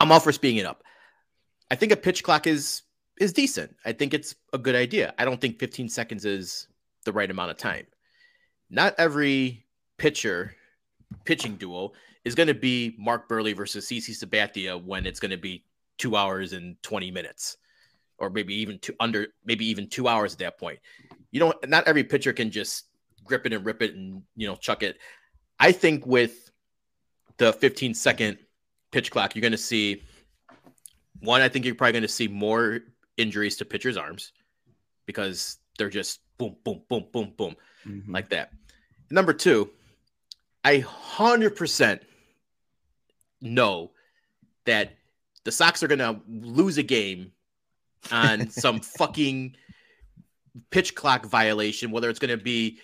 [0.00, 0.82] I'm all for speeding it up.
[1.70, 2.82] I think a pitch clock is
[3.20, 3.74] is decent.
[3.84, 5.14] I think it's a good idea.
[5.18, 6.68] I don't think 15 seconds is
[7.04, 7.86] the right amount of time.
[8.70, 9.66] Not every
[9.98, 10.54] pitcher
[11.24, 15.36] pitching duel is going to be Mark Buehrle versus CC Sabathia when it's going to
[15.36, 15.64] be
[15.98, 17.58] two hours and 20 minutes,
[18.22, 20.78] or maybe even two under, maybe even two hours at that point.
[21.32, 22.84] You know, not every pitcher can just
[23.24, 24.96] grip it and rip it and you know chuck it.
[25.58, 26.50] I think with
[27.36, 28.38] the 15 second
[28.92, 30.04] pitch clock, you're going to see
[31.20, 31.42] one.
[31.42, 32.80] I think you're probably going to see more
[33.16, 34.32] injuries to pitchers' arms
[35.04, 37.56] because they're just boom, boom, boom, boom, boom,
[37.86, 38.12] mm-hmm.
[38.12, 38.52] like that.
[39.10, 39.68] Number two,
[40.64, 42.02] I hundred percent
[43.40, 43.90] know
[44.64, 44.92] that
[45.42, 47.32] the Sox are gonna lose a game
[48.10, 49.56] on some fucking
[50.70, 52.78] pitch clock violation, whether it's gonna be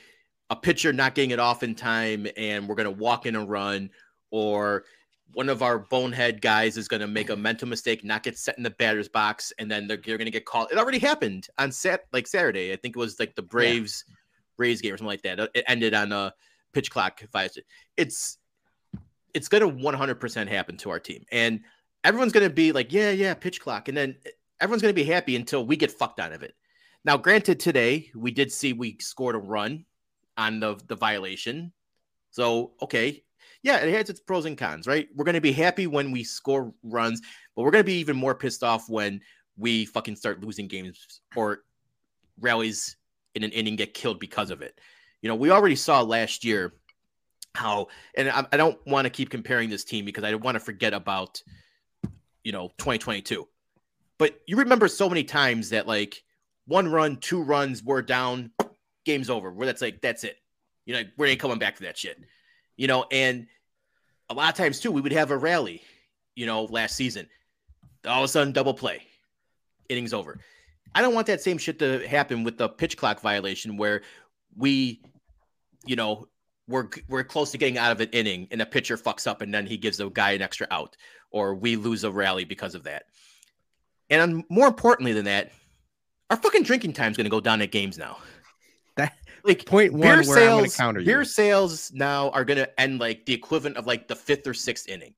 [0.51, 3.91] a pitcher not getting it off in time and we're gonna walk in a run,
[4.31, 4.85] or
[5.33, 8.57] one of our bonehead guys is going to make a mental mistake, not get set
[8.57, 10.69] in the batter's box, and then they're, they're going to get called.
[10.73, 12.73] It already happened on set like Saturday.
[12.73, 14.15] I think it was like the Braves yeah.
[14.57, 15.51] Rays game or something like that.
[15.55, 16.33] It ended on a
[16.73, 17.65] pitch clock violation.
[17.97, 18.39] It's
[19.35, 21.25] it's going to 100% happen to our team.
[21.31, 21.61] And
[22.03, 23.89] everyone's going to be like, yeah, yeah, pitch clock.
[23.89, 24.17] And then
[24.61, 26.55] everyone's going to be happy until we get fucked out of it.
[27.05, 29.85] Now, granted, today we did see we scored a run
[30.37, 31.73] on the, the violation.
[32.31, 33.23] So, okay.
[33.63, 35.09] Yeah, it has its pros and cons, right?
[35.15, 37.21] We're going to be happy when we score runs,
[37.57, 39.21] but we're going to be even more pissed off when
[39.57, 41.65] we fucking start losing games or
[42.41, 42.97] rallies
[43.35, 44.79] in an inning get killed because of it.
[45.23, 46.75] You know, we already saw last year
[47.55, 50.55] how, and I, I don't want to keep comparing this team because I don't want
[50.55, 51.43] to forget about,
[52.45, 53.47] you know, 2022.
[54.19, 56.23] But you remember so many times that like
[56.67, 58.51] one run, two runs, we're down,
[59.05, 59.51] game's over.
[59.51, 60.37] Where that's like, that's it.
[60.85, 62.19] You know, we ain't coming back to that shit.
[62.77, 63.47] You know, and
[64.29, 65.83] a lot of times too, we would have a rally,
[66.35, 67.29] you know, last season.
[68.07, 69.03] All of a sudden, double play,
[69.89, 70.39] innings over.
[70.95, 74.03] I don't want that same shit to happen with the pitch clock violation where
[74.57, 75.03] we,
[75.85, 76.29] you know,
[76.67, 79.53] we're we're close to getting out of an inning and a pitcher fucks up and
[79.53, 80.97] then he gives the guy an extra out
[81.31, 83.05] or we lose a rally because of that.
[84.11, 85.53] And more importantly than that,
[86.31, 88.19] our fucking drinking time is going to go down at games now.
[88.97, 91.07] That like point one beer where I'm sales, counter you.
[91.07, 94.55] beer sales now are going to end like the equivalent of like the fifth or
[94.55, 95.15] sixth inning.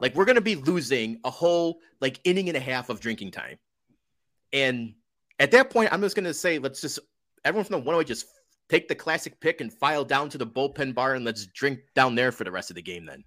[0.00, 3.30] Like we're going to be losing a whole like inning and a half of drinking
[3.30, 3.58] time.
[4.52, 4.94] And
[5.38, 6.98] at that point, I'm just going to say, let's just
[7.44, 8.26] everyone from the one way just
[8.68, 12.14] take the classic pick and file down to the bullpen bar and let's drink down
[12.14, 13.06] there for the rest of the game.
[13.06, 13.24] Then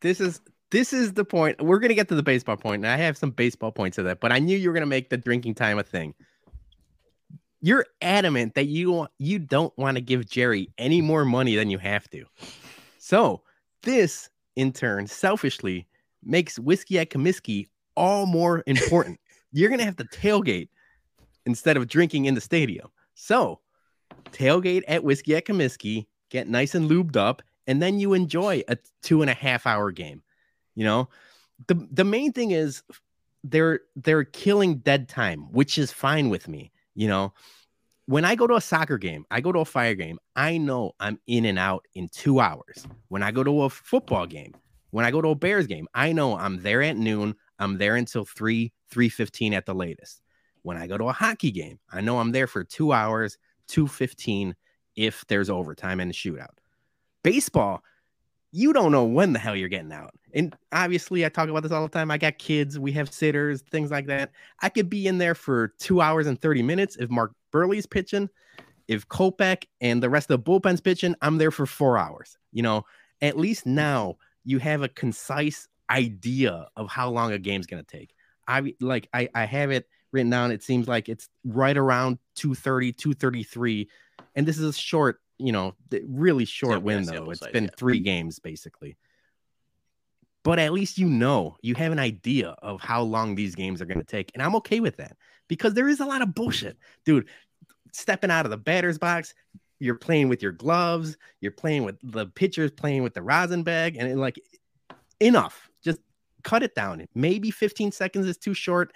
[0.00, 1.60] this is this is the point.
[1.62, 4.20] We're gonna get to the baseball point, and I have some baseball points of that,
[4.20, 6.14] but I knew you were gonna make the drinking time a thing.
[7.60, 11.78] You're adamant that you you don't want to give Jerry any more money than you
[11.78, 12.24] have to.
[12.98, 13.42] So
[13.82, 15.86] this, in turn, selfishly
[16.22, 19.18] makes whiskey at Comiskey all more important.
[19.52, 20.68] You're gonna have to tailgate
[21.46, 22.88] instead of drinking in the stadium.
[23.14, 23.60] So
[24.30, 28.76] tailgate at whiskey at Comiskey, get nice and lubed up, and then you enjoy a
[29.02, 30.22] two and a half hour game.
[30.78, 31.08] You know,
[31.66, 32.84] the the main thing is
[33.42, 36.70] they're they're killing dead time, which is fine with me.
[36.94, 37.32] You know,
[38.06, 40.92] when I go to a soccer game, I go to a fire game, I know
[41.00, 42.86] I'm in and out in two hours.
[43.08, 44.54] When I go to a football game,
[44.90, 47.34] when I go to a Bears game, I know I'm there at noon.
[47.58, 50.22] I'm there until three, three fifteen at the latest.
[50.62, 53.36] When I go to a hockey game, I know I'm there for two hours,
[53.66, 54.54] two fifteen
[54.94, 56.58] if there's overtime and a shootout.
[57.24, 57.82] Baseball,
[58.58, 60.12] you don't know when the hell you're getting out.
[60.34, 62.10] And obviously, I talk about this all the time.
[62.10, 64.32] I got kids, we have sitters, things like that.
[64.60, 68.28] I could be in there for two hours and 30 minutes if Mark Buehrle's pitching.
[68.88, 72.36] If Kopech and the rest of the bullpen's pitching, I'm there for four hours.
[72.52, 72.84] You know,
[73.22, 77.96] at least now you have a concise idea of how long a game's going to
[77.96, 78.12] take.
[78.48, 80.50] I like, I, I have it written down.
[80.50, 83.88] It seems like it's right around 230, 233.
[84.34, 85.74] And this is a short you know,
[86.06, 87.30] really short window.
[87.30, 87.70] It's size, been yeah.
[87.76, 88.96] three games basically.
[90.44, 93.86] But at least you know, you have an idea of how long these games are
[93.86, 94.30] going to take.
[94.34, 95.16] And I'm okay with that
[95.48, 96.78] because there is a lot of bullshit.
[97.04, 97.28] Dude,
[97.92, 99.34] stepping out of the batter's box,
[99.78, 103.96] you're playing with your gloves, you're playing with the pitchers playing with the rosin bag,
[103.96, 104.40] and it, like
[105.20, 105.70] enough.
[105.82, 106.00] Just
[106.42, 107.06] cut it down.
[107.14, 108.92] Maybe 15 seconds is too short.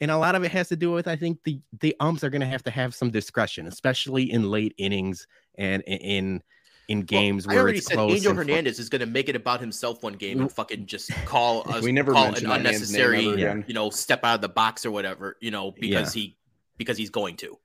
[0.00, 2.30] And a lot of it has to do with I think the the umps are
[2.30, 5.26] going to have to have some discretion, especially in late innings
[5.56, 6.42] and in in,
[6.88, 8.16] in games Well, I where already it's said close.
[8.16, 10.86] Angel and fu- Hernandez is going to make it about himself one game and fucking
[10.86, 14.36] just call us We never call an that man's name unnecessary, you know, step out
[14.36, 16.36] of the box or whatever, you know, because he
[16.76, 17.58] because he's going to.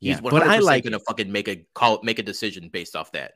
[0.00, 2.18] He's Yeah, one but I hundred like percent going to fucking make a call, make
[2.18, 3.32] a decision based off that.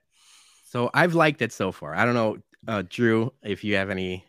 [0.67, 1.95] So I've liked it so far.
[1.95, 4.25] I don't know, uh, Drew, if you have any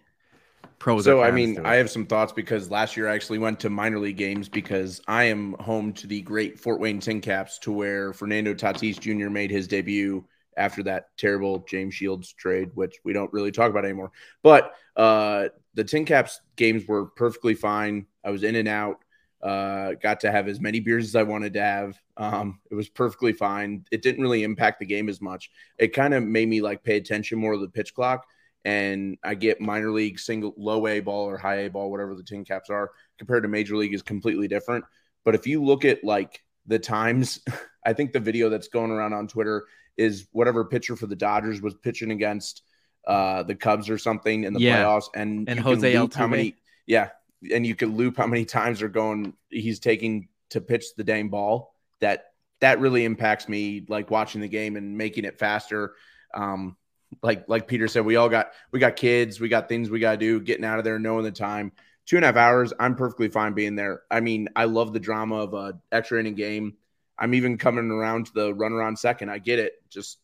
[0.79, 1.05] pros.
[1.05, 1.65] So I mean.
[1.65, 5.01] I have some thoughts because last year I actually went to minor league games because
[5.07, 9.29] I am home to the great Fort Wayne Tin Caps, to where Fernando Tatis Jr.
[9.29, 10.25] made his debut
[10.57, 14.11] after that terrible James Shields trade, which we don't really talk about anymore.
[14.43, 18.07] But uh, the Tin Caps games were perfectly fine.
[18.23, 18.97] I was in and out.
[19.41, 21.99] Uh, got to have as many beers as I wanted to have.
[22.17, 23.85] Um, it was perfectly fine.
[23.91, 25.51] It didn't really impact the game as much.
[25.77, 28.25] It kind of made me like pay attention more to the pitch clock
[28.65, 32.23] and I get minor league single low A ball or high A ball, whatever the
[32.23, 34.83] tin caps are, compared to major league is completely different.
[35.23, 37.39] But if you look at like the times,
[37.85, 41.61] I think the video that's going around on Twitter is whatever pitcher for the Dodgers
[41.61, 42.63] was pitching against
[43.07, 44.83] uh, the Cubs or something in the Yeah.
[44.83, 46.31] playoffs, and And Jose loop how Altuve.
[46.31, 46.55] many,
[46.87, 47.09] yeah,
[47.53, 49.33] and you can loop how many times they're going.
[49.49, 51.75] He's taking to pitch the dang ball.
[52.01, 52.25] That
[52.61, 55.93] that really impacts me, like watching the game and making it faster.
[56.33, 56.75] Um,
[57.21, 60.11] like like Peter said, we all got we got kids, we got things we got
[60.11, 60.39] to do.
[60.39, 61.71] Getting out of there, knowing the time.
[62.05, 64.03] Two and a half hours, I'm perfectly fine being there.
[64.11, 66.75] I mean, I love the drama of a extra inning game.
[67.17, 69.29] I'm even coming around to the runner on second.
[69.29, 69.73] I get it.
[69.89, 70.19] Just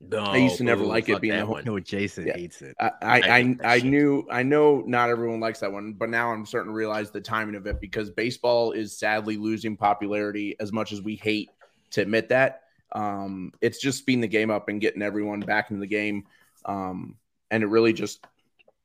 [0.00, 1.64] No, I used to never boo, like it being that the whole- one.
[1.64, 2.36] No, Jason Yeah.
[2.36, 2.74] hates it.
[2.80, 6.32] I I, I I, I knew I know not everyone likes that one, but now
[6.32, 10.72] I'm starting to realize the timing of it because baseball is sadly losing popularity as
[10.72, 11.50] much as we hate
[11.90, 12.62] to admit that.
[12.92, 16.24] Um, it's just speeding the game up and getting everyone back into the game.
[16.64, 17.16] Um,
[17.50, 18.24] and it really just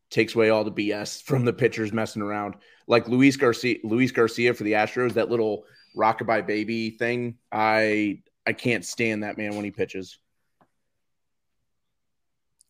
[0.10, 2.56] takes away all the BS from the pitchers messing around.
[2.88, 7.38] Like Luis Garcia, Luis Garcia for the Astros, that little rockabye baby thing.
[7.52, 10.18] I I can't stand that man when he pitches.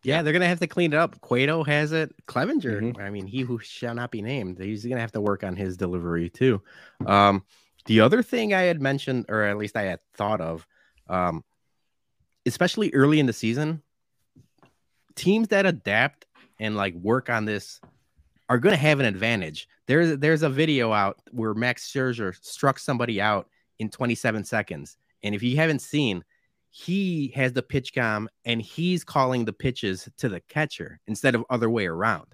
[0.03, 1.21] Yeah, they're gonna have to clean it up.
[1.21, 2.13] Cueto has it.
[2.25, 2.99] Clevinger, Mhm.
[2.99, 4.59] I mean, he who shall not be named.
[4.59, 6.61] He's gonna have to work on his delivery too.
[7.05, 7.45] Um,
[7.85, 10.65] the other thing I had mentioned, or at least I had thought of,
[11.11, 11.43] um,
[12.45, 13.81] especially early in the season,
[15.15, 16.25] teams that adapt
[16.59, 17.79] and like work on this
[18.49, 19.67] are gonna have an advantage.
[19.85, 23.47] There's there's a video out where Max Scherzer struck somebody out
[23.79, 26.23] in 27 seconds, and if you haven't seen,
[26.71, 31.45] he has the pitch com and he's calling the pitches to the catcher instead of
[31.49, 32.27] other way around.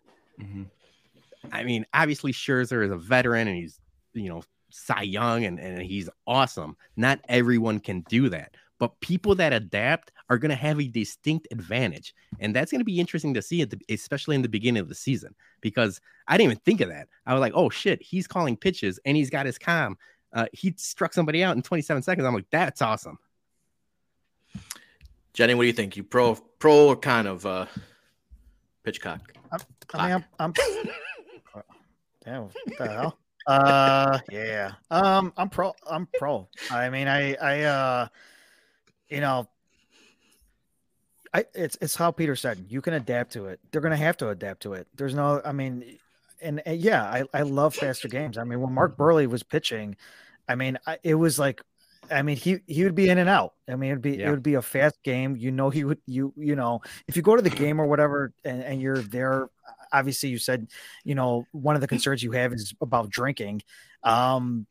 [1.52, 3.80] I mean, obviously Scherzer is a veteran and he's,
[4.14, 6.78] you know, Cy Young and, and he's awesome.
[6.96, 11.48] Not everyone can do that, but people that adapt are going to have a distinct
[11.52, 12.14] advantage.
[12.40, 14.90] And that's going to be interesting to see, at the, especially in the beginning of
[14.90, 17.08] the season, because I didn't even think of that.
[17.26, 19.98] I was like, oh shit, he's calling pitches and he's got his com.
[20.34, 22.26] Uh, he struck somebody out in 27 seconds.
[22.26, 23.18] I'm like, that's awesome.
[25.34, 25.96] Jenny, what do you think?
[25.96, 27.68] You pro pro or kind of uh
[28.84, 29.22] pitchcock?
[29.94, 30.54] I mean, I'm, I'm
[32.26, 33.20] damn, what the hell?
[33.48, 34.74] Uh, yeah.
[34.92, 35.74] Um, I'm pro.
[35.90, 36.50] I'm pro.
[36.70, 38.08] I mean, I, I, uh,
[39.10, 39.48] you know,
[41.34, 42.66] I, it's, it's how Peter said.
[42.70, 43.60] You can adapt to it.
[43.72, 44.88] They're gonna have to adapt to it.
[44.96, 45.42] There's no.
[45.44, 45.98] I mean,
[46.42, 48.38] and, and yeah, I, I love faster games.
[48.38, 49.96] I mean, when Mark Buehrle was pitching,
[50.48, 51.62] I mean, I, it was like.
[52.10, 53.56] I mean, he he would be in and out.
[53.68, 54.28] I mean, it'd be Yeah.
[54.28, 55.36] it would be a fast game.
[55.36, 58.32] You know, he would you you know if you go to the game or whatever
[58.46, 59.50] and, and you're there.
[59.92, 60.68] Obviously, you said
[61.04, 63.62] you know one of the concerns you have is about drinking.
[64.04, 64.68] Um,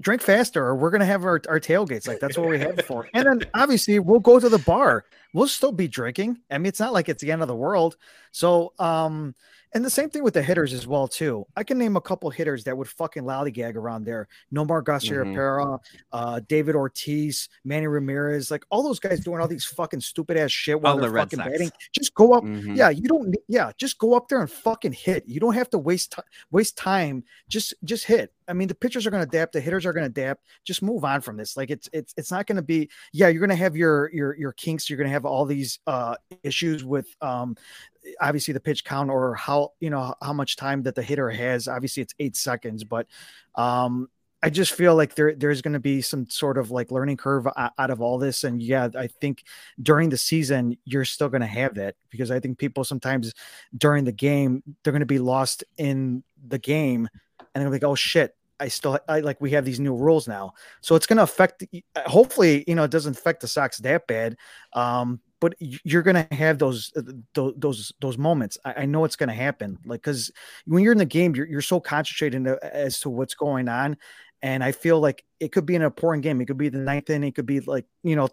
[0.00, 2.08] drink faster, or we're gonna have our, our tailgates.
[2.08, 3.08] Like that's what we have for.
[3.14, 5.04] And then obviously we'll go to the bar.
[5.32, 6.38] We'll still be drinking.
[6.50, 7.96] I mean, it's not like it's the end of the world.
[8.32, 9.34] So um,
[9.72, 11.46] and the same thing with the hitters as well too.
[11.56, 14.26] I can name a couple hitters that would fucking lollygag around there.
[14.52, 15.34] Nomar Garcia Mhm.
[15.34, 15.78] Pera,
[16.12, 20.50] uh, David Ortiz, Manny Ramirez, like all those guys doing all these fucking stupid ass
[20.50, 21.70] shit while All they're the fucking batting.
[21.92, 22.42] Just go up.
[22.44, 22.76] Mhm.
[22.76, 23.34] Yeah, you don't.
[23.46, 25.24] Yeah, just go up there and fucking hit.
[25.28, 26.24] You don't have to waste time.
[26.50, 27.22] Waste time.
[27.48, 28.32] Just just hit.
[28.48, 29.52] I mean, the pitchers are going to adapt.
[29.52, 30.44] The hitters are going to adapt.
[30.64, 31.56] Just move on from this.
[31.56, 32.90] Like it's it's it's not going to be.
[33.12, 34.90] Yeah, you're going to have your your your kinks.
[34.90, 37.56] You're going to have all these uh issues with um
[38.20, 41.68] obviously the pitch count or how you know how much time that the hitter has.
[41.68, 43.06] Obviously, it's eight seconds, but
[43.54, 44.08] um
[44.42, 47.46] I just feel like there there's going to be some sort of like learning curve
[47.56, 49.44] out of all this, and yeah, I think
[49.82, 53.34] during the season you're still going to have that because I think people sometimes
[53.76, 57.08] during the game they're going to be lost in the game,
[57.54, 58.34] and they're like, oh shit.
[58.60, 61.64] I still I like we have these new rules now, so it's going to affect.
[62.06, 64.36] Hopefully, you know, it doesn't affect the Sox that bad,
[64.74, 67.02] um, but you're going to have those uh,
[67.34, 68.58] those those moments.
[68.64, 70.30] I, I know it's going to happen, like because
[70.66, 73.96] when you're in the game, you're you're so concentrated as to what's going on,
[74.42, 76.40] and I feel like it could be an important game.
[76.40, 77.30] It could be the ninth inning.
[77.30, 78.28] It could be like you know,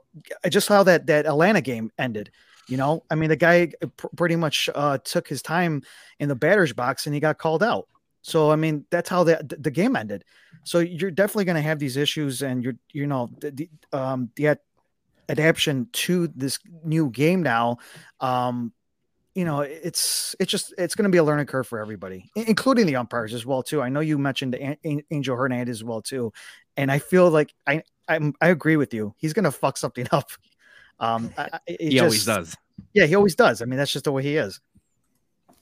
[0.49, 2.31] just how that that Atlanta game ended.
[2.67, 5.83] You know, I mean, the guy pr- pretty much uh, took his time
[6.19, 7.87] in the batter's box and he got called out.
[8.27, 10.25] So I mean, that's how the the game ended.
[10.65, 14.29] So you're definitely going to have these issues, and you're you know the, the um
[14.35, 14.59] the ad-
[15.29, 17.77] adaptation to this new game now.
[18.19, 18.73] Um,
[19.33, 22.85] you know, it's it's just it's going to be a learning curve for everybody, including
[22.85, 23.81] the umpires as well too.
[23.81, 26.33] I know you mentioned An- An- Angel Hernandez as well too,
[26.75, 29.15] and I feel like I I'm, I agree with you.
[29.17, 30.29] He's going to fuck something up.
[30.99, 32.57] Um, I, He always does.
[32.93, 33.61] Yeah, he always does.
[33.61, 34.59] I mean, that's just the way he is.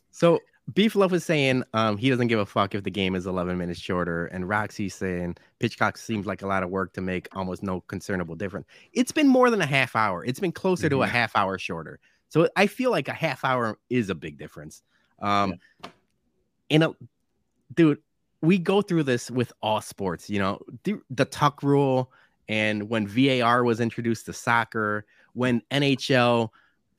[0.10, 0.40] So
[0.74, 3.58] Beef Love is saying um, he doesn't give a fuck if the game is 11
[3.58, 7.62] minutes shorter, and Roxy's saying Pitchcock seems like a lot of work to make almost
[7.62, 8.66] no concernable difference.
[8.92, 10.26] It's been more than a half hour.
[10.26, 11.12] It's been closer to a Mhm.
[11.12, 12.00] half hour shorter.
[12.30, 14.82] So I feel like a half hour is a big difference.
[15.20, 15.54] Um,
[16.72, 16.96] and a,
[17.76, 18.00] dude,
[18.42, 20.30] we go through this with all sports.
[20.30, 22.12] You know, the, the tuck rule,
[22.50, 26.52] and when VAR was introduced to soccer, when NHL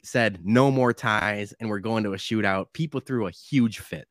[0.06, 4.06] said no more ties and we're going to a shootout, people threw a huge fit.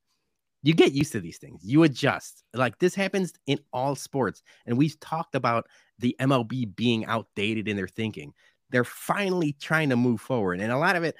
[0.63, 1.62] You get used to these things.
[1.63, 2.43] You adjust.
[2.53, 4.41] Like this happens in all sports.
[4.65, 5.67] And we've talked about
[5.99, 8.34] the MLB being outdated in their thinking.
[8.71, 10.60] They're finally trying to move forward.
[10.60, 11.15] And a lot of it,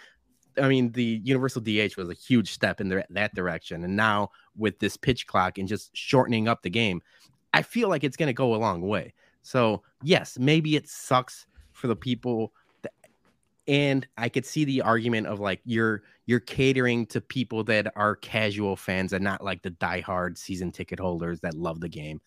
[0.58, 3.84] I mean, the universal DH was a huge step in their, that direction.
[3.84, 7.02] And now with this pitch clock and just shortening up the game,
[7.54, 9.14] I feel like it's going to go a long way.
[9.44, 12.52] So, yes, maybe it sucks for the people
[13.67, 18.15] and I could see the argument of like you're you're catering to people that are
[18.15, 22.21] casual fans and not like the diehard season ticket holders that love the game.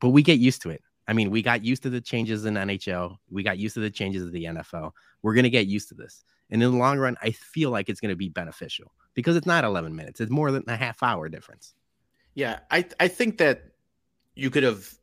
[0.00, 0.82] But we get used to it.
[1.08, 3.16] I mean, we got used to the changes in NHL.
[3.30, 4.92] We got used to the changes of the NFL.
[5.22, 6.24] We're going to get used to this.
[6.50, 9.46] And in the long run, I feel like it's going to be beneficial because it's
[9.46, 10.20] not 11 minutes.
[10.20, 11.74] It's more than a half hour difference.
[12.34, 13.62] Yeah, I I think that
[14.34, 14.94] you could have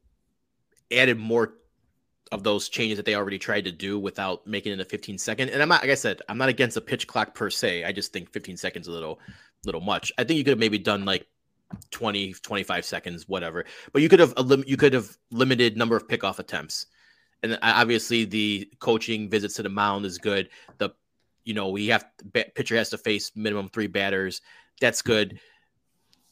[0.92, 1.56] added more
[2.32, 5.50] of those changes that they already tried to do without making it a 15 second.
[5.50, 7.84] And I'm not, like I said, I'm not against a pitch clock per se.
[7.84, 9.20] I just think 15 seconds a little,
[9.66, 10.12] little much.
[10.18, 11.28] I think you could have maybe done like
[11.92, 13.66] 20, 25 seconds, whatever.
[13.92, 14.34] But you could have
[14.66, 16.86] you could have limited number of pickoff attempts.
[17.44, 20.50] And obviously, the coaching visits to the mound is good.
[20.80, 20.90] The
[21.44, 24.42] you know we have pitcher has to face minimum three batters.
[24.82, 25.40] That's good.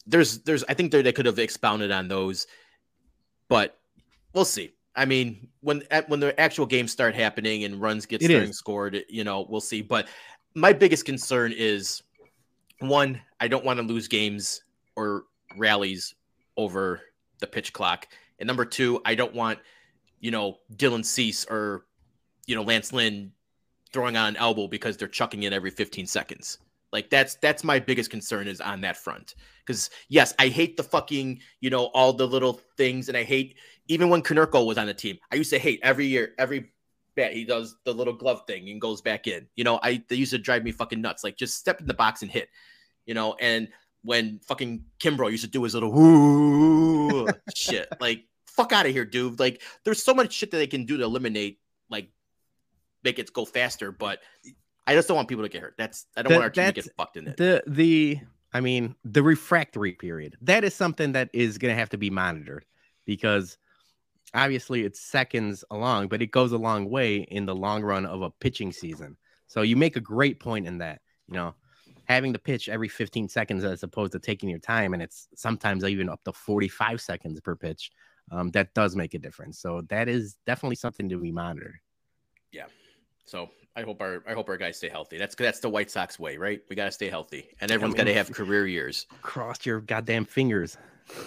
[0.06, 2.46] There's there's I think they could have expounded on those,
[3.48, 3.78] but
[4.32, 4.72] we'll see.
[4.96, 9.24] I mean, when when the actual games start happening and runs get starting scored, you
[9.24, 9.82] know, we'll see.
[9.82, 10.08] But
[10.54, 12.02] my biggest concern is
[12.80, 14.62] one, I don't want to lose games
[14.96, 15.24] or
[15.56, 16.14] rallies
[16.56, 17.02] over
[17.40, 18.08] the pitch clock.
[18.38, 19.58] And number two, I don't want,
[20.20, 21.86] you know, Dylan Cease or,
[22.46, 23.32] you know, Lance Lynn
[23.92, 26.58] throwing on an elbow because they're chucking it every 15 seconds.
[26.92, 29.34] Like that's that's my biggest concern is on that front.
[29.64, 33.58] Because yes, I hate the fucking, you know, all the little things, and I hate
[33.88, 35.18] even when Konerko was on the team.
[35.30, 36.72] I used to hate every year, every
[37.14, 39.46] bat he does the little glove thing and goes back in.
[39.56, 41.24] You know, I they used to drive me fucking nuts.
[41.24, 42.48] Like just step in the box and hit.
[43.06, 43.68] You know, and
[44.06, 47.88] when fucking Kimbrough used to do his little whoo shit.
[48.00, 49.38] Like, fuck out of here, dude.
[49.38, 51.58] Like, there's so much shit that they can do to eliminate,
[51.90, 52.08] like,
[53.02, 53.90] make it go faster.
[53.90, 54.20] But
[54.86, 55.74] I just don't want people to get hurt.
[55.76, 57.36] That's I don't the, want our team to get fucked in it.
[57.36, 58.18] The the
[58.52, 62.10] I mean the refractory period that is something that is going to have to be
[62.10, 62.64] monitored
[63.04, 63.58] because
[64.34, 68.22] obviously it's seconds along, but it goes a long way in the long run of
[68.22, 69.16] a pitching season.
[69.46, 71.00] So you make a great point in that.
[71.28, 71.54] You know,
[72.04, 75.84] having to pitch every 15 seconds as opposed to taking your time, and it's sometimes
[75.84, 77.90] even up to 45 seconds per pitch.
[78.32, 79.60] Um, that does make a difference.
[79.60, 81.76] So that is definitely something to be monitored.
[82.50, 82.66] Yeah.
[83.24, 85.18] So I hope our I hope our guys stay healthy.
[85.18, 86.60] That's that's the White Sox way, right?
[86.68, 89.06] We got to stay healthy, and everyone's I mean, got to have career years.
[89.22, 90.78] Cross your goddamn fingers.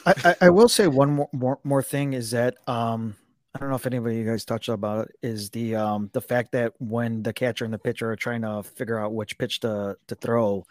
[0.06, 3.16] I, I, will say one more, more more thing is that um
[3.54, 6.52] I don't know if anybody you guys touched about it is the um the fact
[6.52, 9.98] that when the catcher and the pitcher are trying to figure out which pitch to
[10.08, 10.66] to throw,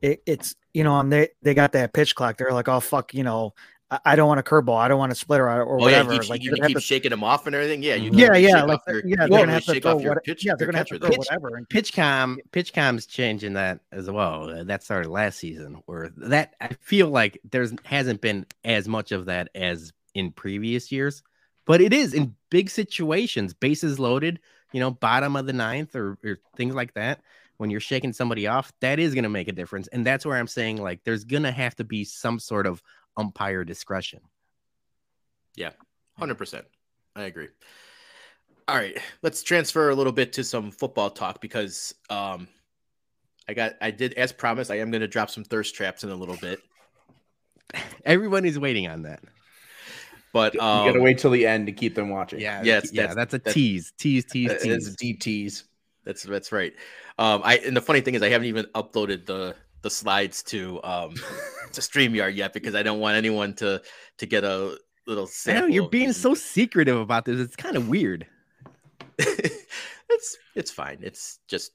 [0.00, 2.36] it, it's you know and they they got that pitch clock.
[2.38, 3.54] They're like, oh fuck, you know,
[3.90, 4.76] I, I don't want a curveball.
[4.76, 6.14] I don't want a splitter or, or oh, whatever.
[6.14, 7.82] Yeah, like you, you keep to, shaking them off and everything.
[7.82, 9.16] Yeah, you yeah, yeah, like your, yeah.
[9.18, 11.56] They're gonna have to throw what, pitch, yeah, they're gonna have to throw whatever.
[11.56, 14.50] And PitchCom, PitchCom's changing that as well.
[14.50, 19.12] Uh, that started last season, where that I feel like there's hasn't been as much
[19.12, 21.22] of that as in previous years
[21.68, 24.40] but it is in big situations, bases loaded,
[24.72, 27.20] you know, bottom of the ninth or, or things like that.
[27.58, 29.86] When you're shaking somebody off, that is going to make a difference.
[29.88, 32.82] And that's where I'm saying, like, there's going to have to be some sort of
[33.18, 34.20] umpire discretion.
[35.56, 35.72] Yeah,
[36.18, 36.62] 100%.
[37.16, 37.48] I agree.
[38.66, 42.48] All right, let's transfer a little bit to some football talk because um,
[43.48, 46.10] I got, I did, as promised, I am going to drop some thirst traps in
[46.10, 46.60] a little bit.
[48.04, 49.20] Everyone is waiting on that.
[50.32, 52.40] But um, you gotta wait till the end to keep them watching.
[52.40, 53.14] Yeah, yeah, that's, yeah.
[53.14, 54.86] That's a that's, tease, tease, tease, tease.
[54.86, 55.64] It's a deep tease.
[56.04, 56.74] That's that's right.
[57.18, 60.82] Um, I and the funny thing is, I haven't even uploaded the the slides to
[60.82, 61.14] um
[61.72, 63.82] to Streamyard yet because I don't want anyone to
[64.18, 65.26] to get a little.
[65.26, 67.40] Sample know, you're being so secretive about this.
[67.40, 68.26] It's kind of weird.
[69.18, 70.98] it's it's fine.
[71.02, 71.72] It's just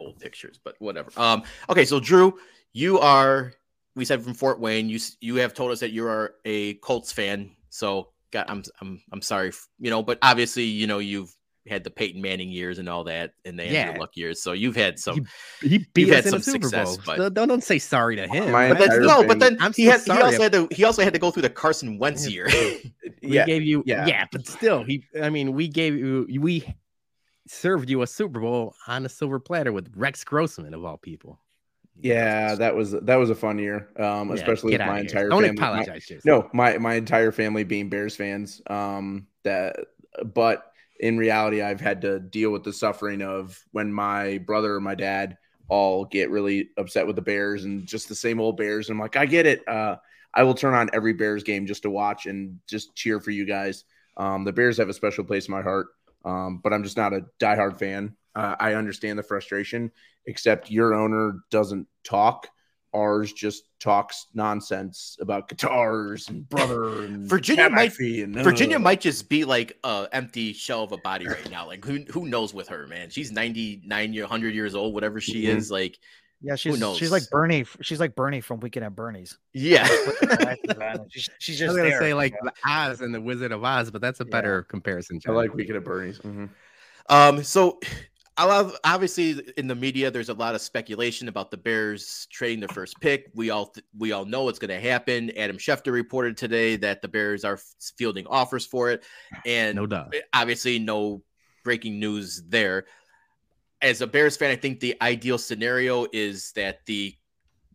[0.00, 1.10] old pictures, but whatever.
[1.16, 1.42] Um.
[1.68, 2.38] Okay, so Drew,
[2.72, 3.52] you are.
[3.96, 4.88] We said from Fort Wayne.
[4.88, 7.50] You you have told us that you are a Colts fan.
[7.70, 11.33] So God, I'm I'm I'm sorry, you know, but obviously, you know, you've
[11.66, 13.98] had the Peyton Manning years and all that, and the Andrew yeah.
[13.98, 14.42] Luck years.
[14.42, 15.26] So you've had some.
[15.60, 17.16] He, he beat us in some success, Bowl.
[17.16, 18.52] but don't don't say sorry to him.
[18.52, 21.18] But that's, no, but then he had he also had to he also had to
[21.18, 22.46] go through the Carson Wentz year.
[23.22, 23.46] we yeah.
[23.46, 24.06] gave you yeah.
[24.06, 25.04] yeah, but still, he.
[25.20, 26.64] I mean, we gave you we
[27.46, 31.38] served you a Super Bowl on a silver platter with Rex Grossman of all people.
[32.00, 35.42] Yeah, that was that was a fun year, um, yeah, especially with my entire Don't
[35.42, 35.56] family.
[35.56, 38.60] Apologize, my, no, my my entire family being Bears fans.
[38.66, 39.76] Um, that,
[40.34, 40.73] but
[41.04, 44.94] in reality, I've had to deal with the suffering of when my brother or my
[44.94, 45.36] dad
[45.68, 48.88] all get really upset with the Bears and just the same old Bears.
[48.88, 49.68] And I'm like, I get it.
[49.68, 49.96] Uh,
[50.32, 53.44] I will turn on every Bears game just to watch and just cheer for you
[53.44, 53.84] guys.
[54.16, 55.88] Um, the Bears have a special place in my heart,
[56.24, 58.16] um, but I'm just not a diehard fan.
[58.34, 59.92] Uh, I understand the frustration,
[60.24, 62.48] except your owner doesn't talk
[62.94, 68.80] ours just talks nonsense about guitars and brother and Virginia might- McPhee and, Virginia uh,
[68.80, 71.66] might just be like a empty shell of a body right now.
[71.66, 73.10] Like who who knows with her, man?
[73.10, 75.56] She's 99 year 100 years old, whatever she Mhm.
[75.56, 75.70] is.
[75.70, 75.98] Like,
[76.40, 76.96] Yeah, she's knows?
[76.98, 77.64] she's like Bernie.
[77.82, 79.36] She's like Bernie from Weekend at Bernie's.
[79.52, 79.86] yeah.
[81.10, 82.00] she's, she's I just was gonna there.
[82.00, 84.30] say like the Oz and the Wizard of Oz, but that's a Yeah.
[84.30, 85.20] better comparison.
[85.26, 86.18] I like Weekend at Bernie's.
[86.20, 86.48] Mhm.
[87.10, 87.78] Um, so
[88.36, 92.58] I love obviously in the media there's a lot of speculation about the Bears trading
[92.58, 93.30] their first pick.
[93.34, 95.30] We all th- we all know it's going to happen.
[95.36, 97.60] Adam Schefter reported today that the Bears are
[97.96, 99.04] fielding offers for it,
[99.46, 100.14] and no doubt.
[100.14, 101.22] Eh, obviously no
[101.62, 102.86] breaking news there.
[103.82, 107.14] As a Bears fan, I think the ideal scenario is that the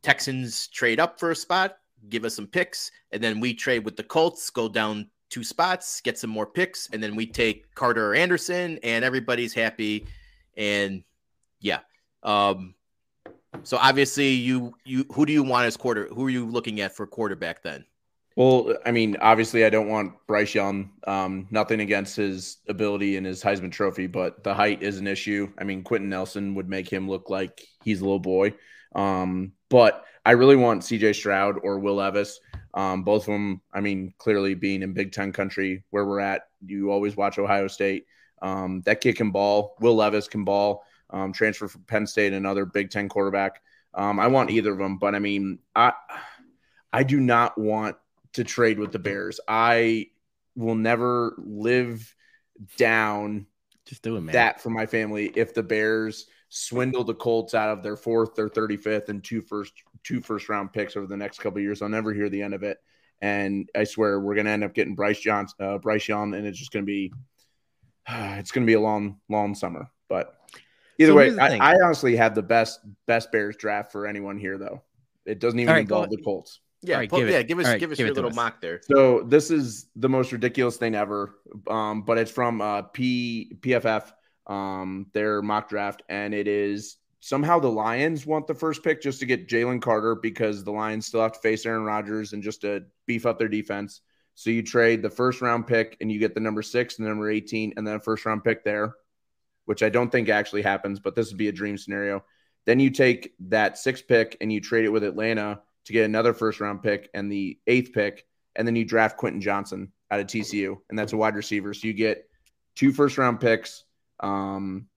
[0.01, 1.77] Texans trade up for a spot,
[2.09, 6.01] give us some picks, and then we trade with the Colts, go down two spots,
[6.01, 10.05] get some more picks, and then we take Carter Anderson, and everybody's happy.
[10.59, 11.03] And
[11.61, 11.79] yeah,
[12.21, 12.75] um,
[13.63, 16.07] so obviously you you who do you want as quarter?
[16.07, 17.85] Who are you looking at for quarterback then?
[18.35, 20.91] Well, I mean, obviously, I don't want Bryce Young.
[21.05, 25.51] Um, nothing against his ability and his Heisman Trophy, but the height is an issue.
[25.57, 28.53] I mean, Quenton Nelson would make him look like he's a little boy.
[28.95, 31.13] Um, but I really want C.J.
[31.13, 32.39] Stroud or Will Levis.
[32.73, 33.61] Um, both of them.
[33.73, 37.67] I mean, clearly being in Big Ten country where we're at, you always watch Ohio
[37.67, 38.05] State.
[38.41, 39.75] Um, that kid can ball.
[39.79, 40.83] Will Levis can ball.
[41.11, 43.61] Um, transfer from Penn State, another Big Ten quarterback.
[43.93, 45.93] Um, I want either of them, but I mean, I
[46.93, 47.97] I do not want
[48.33, 49.39] to trade with the Bears.
[49.47, 50.07] I
[50.55, 52.13] will never live
[52.77, 53.47] down
[53.85, 54.33] Just do it, man.
[54.33, 58.49] that for my family if the Bears swindle the Colts out of their fourth or
[58.49, 59.73] 35th and two first
[60.03, 61.81] two first round picks over the next couple of years.
[61.81, 62.77] I'll never hear the end of it.
[63.21, 66.59] And I swear we're gonna end up getting Bryce Johnson, uh, Bryce Young, and it's
[66.59, 67.11] just gonna be
[68.39, 69.89] it's gonna be a long, long summer.
[70.07, 70.35] But
[70.97, 71.73] either So way, I.
[71.73, 74.81] I honestly have the best best Bears draft for anyone here though.
[75.25, 76.19] It doesn't even All right, go involve ahead.
[76.19, 76.59] the Colts.
[76.81, 78.15] Yeah, All right, pull- give it- yeah, give us all right, give us give your
[78.15, 78.35] little us.
[78.35, 78.79] mock there.
[78.83, 81.35] So this is the most ridiculous thing ever.
[81.67, 84.11] Um, but it's from uh, P PFF,
[84.47, 89.19] um, their mock draft, and it is somehow the Lions want the first pick just
[89.19, 92.61] to get Jalen Carter because the Lions still have to face Aaron Rodgers and just
[92.61, 93.99] to beef up their defense.
[94.39, 97.09] So you trade the first round pick and you get the number six and the
[97.09, 98.93] number 18 and then a first round pick there,
[99.65, 102.23] which I don't think actually happens, but this would be a dream scenario.
[102.65, 106.33] Then you take that sixth pick and you trade it with Atlanta to get another
[106.33, 108.25] first round pick and the eighth pick
[108.55, 111.73] and then you draft Quentin Johnson out of TCU, and that's a wide receiver.
[111.73, 112.29] So you get
[112.77, 113.83] two first round picks,
[114.21, 114.87] um,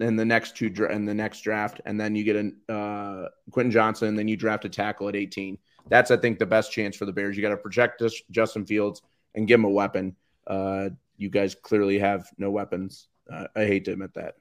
[0.00, 3.72] in the next two in the next draft, and then you get a uh, Quentin
[3.72, 5.56] Johnson, then you draft a tackle at 18.
[5.88, 7.36] That's I think the best chance for the Bears.
[7.36, 9.02] You got to project Justin Fields
[9.34, 10.16] and give him a weapon.
[10.46, 13.08] Uh, you guys clearly have no weapons.
[13.30, 14.34] Uh, I hate to admit that.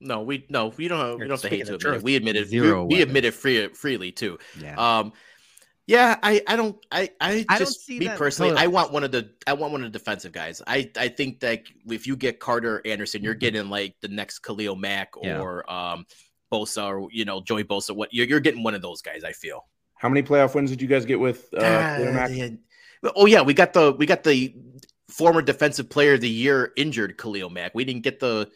[0.00, 0.98] No, we no, we don't.
[0.98, 2.02] Have, we don't have to hate to admit it.
[2.02, 2.48] We admit it.
[2.48, 3.02] Zero we, we weapons.
[3.10, 4.38] admit it free, freely too.
[4.60, 4.98] yeah.
[4.98, 5.12] Um,
[5.86, 8.68] yeah, I, I don't, I, I I don't just see me that- personally, hold I
[8.68, 10.62] want one of the, I want one of the defensive guys.
[10.66, 14.76] I, I think that if you get Carter Anderson, you're getting like the next Khalil
[14.76, 15.40] Mack Yeah.
[15.40, 16.06] or um,
[16.50, 17.94] Bosa or you know Joey Bosa.
[17.94, 19.24] What you're, you're getting one of those guys.
[19.24, 19.66] I feel.
[20.04, 21.60] How many playoff wins did you guys get with uh,
[21.96, 22.30] Khalil Mack?
[22.34, 22.48] yeah.
[23.16, 24.54] Oh yeah, we got the we got the
[25.08, 27.74] former defensive player of the year injured Khalil Mack.
[27.74, 28.50] We didn't get the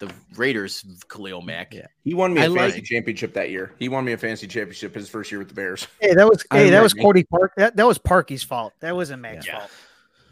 [0.00, 1.74] the Raiders Khalil Mack.
[1.74, 1.86] Yeah.
[2.02, 3.72] He won me a I like- championship that year.
[3.78, 5.86] He won me a fantasy championship his first year with the Bears.
[6.00, 7.02] Hey, that was I hey, that was me.
[7.04, 7.50] Cody Parkey.
[7.56, 8.72] That, that was Parkey's fault.
[8.80, 9.58] That wasn't Mack's Yeah.
[9.60, 9.70] fault.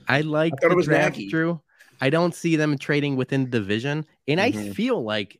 [0.08, 1.28] I like I thought it the was draft, Nagy.
[1.28, 1.60] Drew.
[2.00, 4.74] I don't see them trading within the division, and I Mhm.
[4.74, 5.38] feel like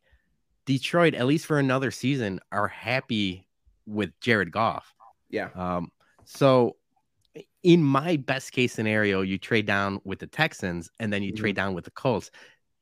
[0.65, 3.45] Detroit, at least for another season, are happy
[3.85, 4.93] with Jared Goff.
[5.29, 5.49] Yeah.
[5.55, 5.91] Um,
[6.25, 6.75] so
[7.63, 11.55] in my best case scenario, you trade down with the Texans and then you trade
[11.55, 12.31] down with the Colts.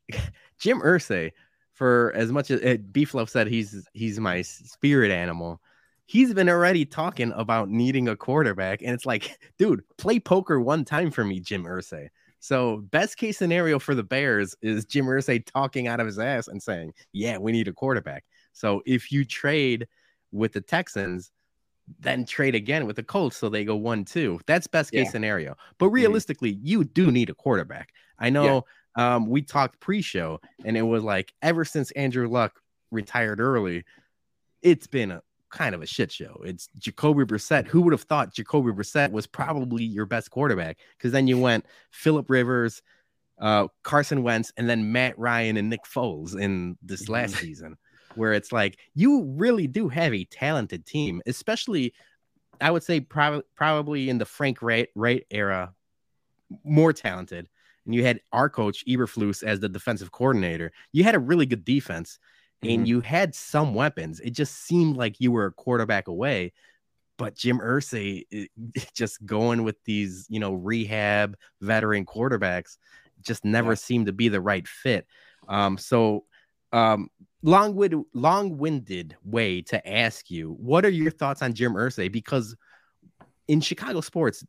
[0.59, 1.31] Jim Irsay,
[1.73, 5.61] for as much as uh, Beefloaf said he's he's my spirit animal,
[6.05, 10.85] he's been already talking about needing a quarterback, and it's like, dude, play poker one
[10.85, 12.07] time for me, Jim Irsay.
[12.39, 16.47] So best case scenario for the Bears is Jim Irsay talking out of his ass
[16.47, 19.87] and saying, "Yeah, we need a quarterback." So if you trade
[20.31, 21.31] with the Texans,
[21.99, 24.39] then trade again with the Colts so they go one two.
[24.45, 25.11] That's best case Yeah.
[25.11, 25.55] scenario.
[25.77, 27.93] But realistically, you do need a quarterback.
[28.19, 28.65] I know
[28.95, 32.59] um, we talked pre-show, and it was like ever since Andrew Luck
[32.91, 33.85] retired early,
[34.61, 36.41] it's been a kind of a shit show.
[36.43, 37.67] It's Jacoby Brissett.
[37.67, 40.77] Who would have thought Jacoby Brissett was probably your best quarterback?
[40.97, 42.81] Because then you went Philip Rivers,
[43.39, 47.77] uh, Carson Wentz, and then Matt Ryan and Nick Foles in this last season,
[48.17, 51.93] where it's like you really do have a talented team, especially
[52.59, 55.73] I would say probably probably in the Frank Reich, Reich era,
[56.63, 57.49] more talented.
[57.85, 60.71] And you had our coach Eberflus as the defensive coordinator.
[60.91, 62.19] You had a really good defense,
[62.63, 62.87] and Mhm.
[62.87, 64.19] you had some weapons.
[64.19, 66.53] It just seemed like you were a quarterback away.
[67.17, 68.47] but Jim Irsay
[68.93, 72.77] just going with these, you know, rehab veteran quarterbacks
[73.21, 73.75] just never yeah.
[73.75, 75.07] seemed to be the right fit.
[75.47, 76.25] Um, so
[76.73, 77.09] um,
[77.43, 82.11] long-winded, long-winded way to ask you, what are your thoughts on Jim Irsay?
[82.11, 82.55] Because
[83.47, 84.43] in Chicago sports,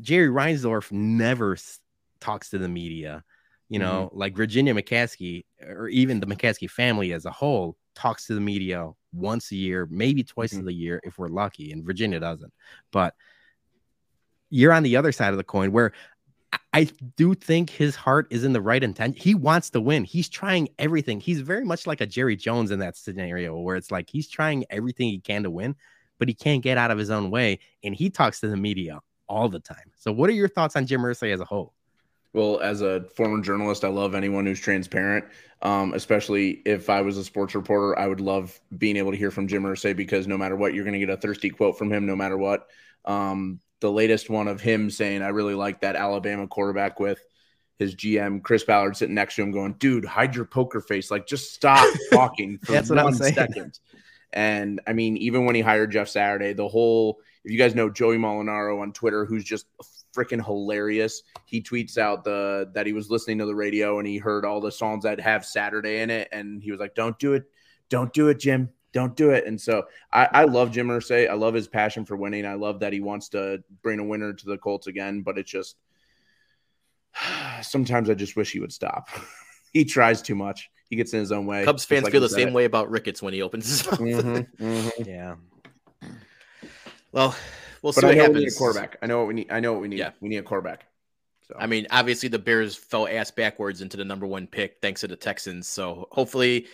[0.00, 1.56] Jerry Reinsdorf never
[2.20, 3.24] talks to the media.
[3.68, 4.18] You know, mm-hmm.
[4.18, 8.90] like Virginia McCaskey or even the McCaskey family as a whole talks to the media
[9.12, 10.66] once a year, maybe twice mm-hmm.
[10.66, 12.52] a year if we're lucky, and Virginia doesn't.
[12.90, 13.14] But
[14.48, 15.92] you're on the other side of the coin where
[16.72, 19.18] I do think his heart is in the right intent.
[19.18, 20.04] He wants to win.
[20.04, 21.18] He's trying everything.
[21.18, 24.64] He's very much like a Jerry Jones in that scenario where it's like he's trying
[24.70, 25.74] everything he can to win,
[26.18, 27.58] but he can't get out of his own way.
[27.82, 29.90] And he talks to the media all the time.
[29.96, 31.74] So, what are your thoughts on Jim Irsay as a whole?
[32.32, 35.24] Well, as a former journalist, I love anyone who's transparent.
[35.62, 39.32] Um, especially if I was a sports reporter, I would love being able to hear
[39.32, 41.92] from Jim Irsay because no matter what, you're going to get a thirsty quote from
[41.92, 42.68] him, no matter what.
[43.04, 47.20] Um, the latest one of him saying, "I really like that Alabama quarterback with."
[47.78, 51.10] His GM Chris Ballard sitting next to him, going, "Dude, hide your poker face!
[51.10, 53.78] Like, just stop talking for That's one second.
[54.32, 57.88] And I mean, even when he hired Jeff Saturday, the whole if you guys know
[57.88, 59.66] Joey Molinaro on Twitter, who's just
[60.14, 61.22] freaking hilarious.
[61.46, 64.60] He tweets out the that he was listening to the radio and he heard all
[64.60, 67.44] the songs that have Saturday in it, and he was like, "Don't do it,
[67.88, 71.28] don't do it, Jim, don't do it." And so I, I love Jim Irsay.
[71.28, 72.46] I love his passion for winning.
[72.46, 75.22] I love that he wants to bring a winner to the Colts again.
[75.22, 75.76] But it's just
[77.62, 79.08] sometimes I just wish he would stop.
[79.72, 80.70] he tries too much.
[80.88, 81.64] He gets in his own way.
[81.64, 82.54] Cubs fans like feel the same it.
[82.54, 84.00] way about Ricketts when he opens his mouth.
[84.00, 85.08] Mm-hmm, mm-hmm.
[85.08, 85.36] Yeah.
[87.12, 87.34] Well,
[87.82, 88.38] we'll but see I what know happens.
[88.38, 88.96] We need a quarterback.
[89.00, 89.52] I know what we need.
[89.52, 89.98] I know what we need.
[89.98, 90.10] Yeah.
[90.20, 90.86] We need a quarterback.
[91.42, 95.00] So I mean, obviously the Bears fell ass backwards into the number one pick thanks
[95.02, 95.66] to the Texans.
[95.68, 96.66] So hopefully,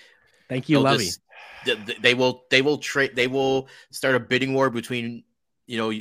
[0.49, 1.09] thank you, Lovey.
[2.01, 5.25] They will they will trade they will start a bidding war between
[5.67, 5.93] you know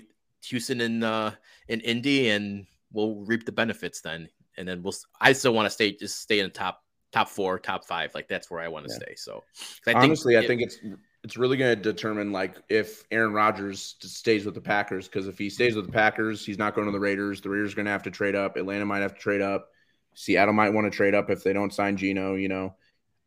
[0.44, 1.32] Houston and uh
[1.70, 4.30] and Indy and we'll reap the benefits then.
[4.58, 6.82] And then we'll I still want to stay just stay in the top
[7.12, 8.14] top four, top five.
[8.16, 9.00] Like that's where I want to yeah.
[9.06, 9.16] stay.
[9.16, 9.44] So
[9.86, 10.78] I honestly, think, I think it's
[11.24, 15.38] it's really going to determine like if Aaron Rodgers stays with the Packers because if
[15.38, 17.42] he stays with the Packers, he's not going to the Raiders.
[17.42, 18.58] The Raiders are going to have to trade up.
[18.58, 19.70] Atlanta might have to trade up.
[20.14, 22.36] Seattle might want to trade up if they don't sign Geno.
[22.36, 22.76] You know,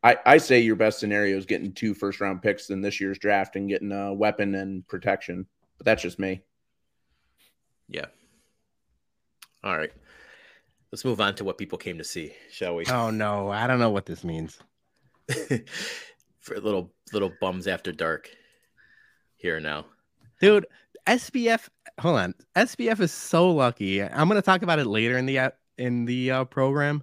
[0.03, 3.19] I I say your best scenario is getting two first round picks in this year's
[3.19, 5.47] draft and getting a weapon and protection.
[5.77, 6.43] But that's just me.
[7.89, 8.07] Yeah.
[9.65, 9.93] All right.
[10.93, 12.87] Let's move on to what people came to see, shall we?
[12.87, 14.59] Oh no, I don't know what this means.
[16.41, 18.31] for little little bums after dark
[19.37, 19.87] here now.
[20.41, 20.67] Dude,
[21.07, 21.69] SBF,
[22.01, 22.35] hold on.
[22.57, 24.03] SBF is so lucky.
[24.03, 27.03] I'm going to talk about it later in the in the uh, program.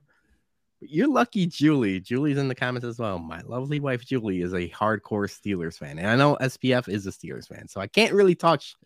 [0.90, 2.00] You're lucky, Julie.
[2.00, 3.20] Julie's in the comments as well.
[3.20, 7.12] My lovely wife Julie is a hardcore Steelers fan, and I know SPF is a
[7.12, 8.78] Steelers fan, so I can't really talk shit.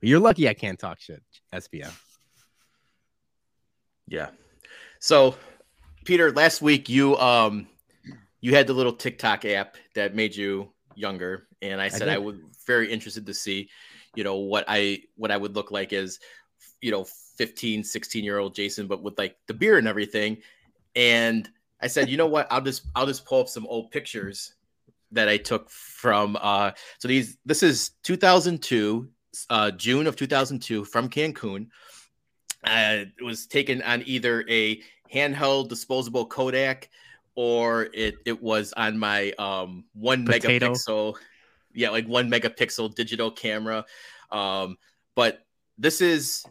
[0.00, 1.94] But you're lucky I can't talk shit, SPF.
[4.06, 4.28] Yeah.
[4.98, 5.36] So,
[6.04, 7.66] Peter, last week you um
[8.40, 12.18] you had the little TikTok app that made you younger, and I said I, I
[12.18, 12.36] was
[12.66, 13.70] very interested to see,
[14.14, 16.18] you know, what I what I would look like as,
[16.80, 20.38] you know, 15, 16 year old Jason, but with like the beer and everything.
[20.96, 21.48] And
[21.80, 22.46] I said, you know what?
[22.50, 24.54] I'll just I'll just pull up some old pictures
[25.12, 29.08] that I took from uh so these this is 2002
[29.48, 31.68] uh June of 2002 from Cancun.
[32.64, 34.80] Uh, it was taken on either a
[35.12, 36.88] handheld disposable Kodak
[37.34, 40.72] or it it was on my um one Potato.
[40.72, 41.14] megapixel
[41.74, 43.84] yeah like one megapixel digital camera
[44.30, 44.76] um
[45.14, 45.44] but
[45.78, 46.44] this is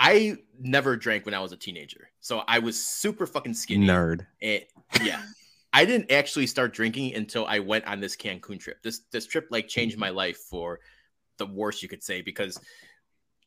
[0.00, 3.86] i never drank when i was a teenager so i was super fucking skinny.
[3.86, 4.26] Nerd.
[4.42, 4.64] And,
[5.02, 5.22] yeah.
[5.72, 8.82] I didn't actually start drinking until i went on this cancun trip.
[8.82, 10.80] This this trip like changed my life for
[11.38, 12.60] the worst you could say because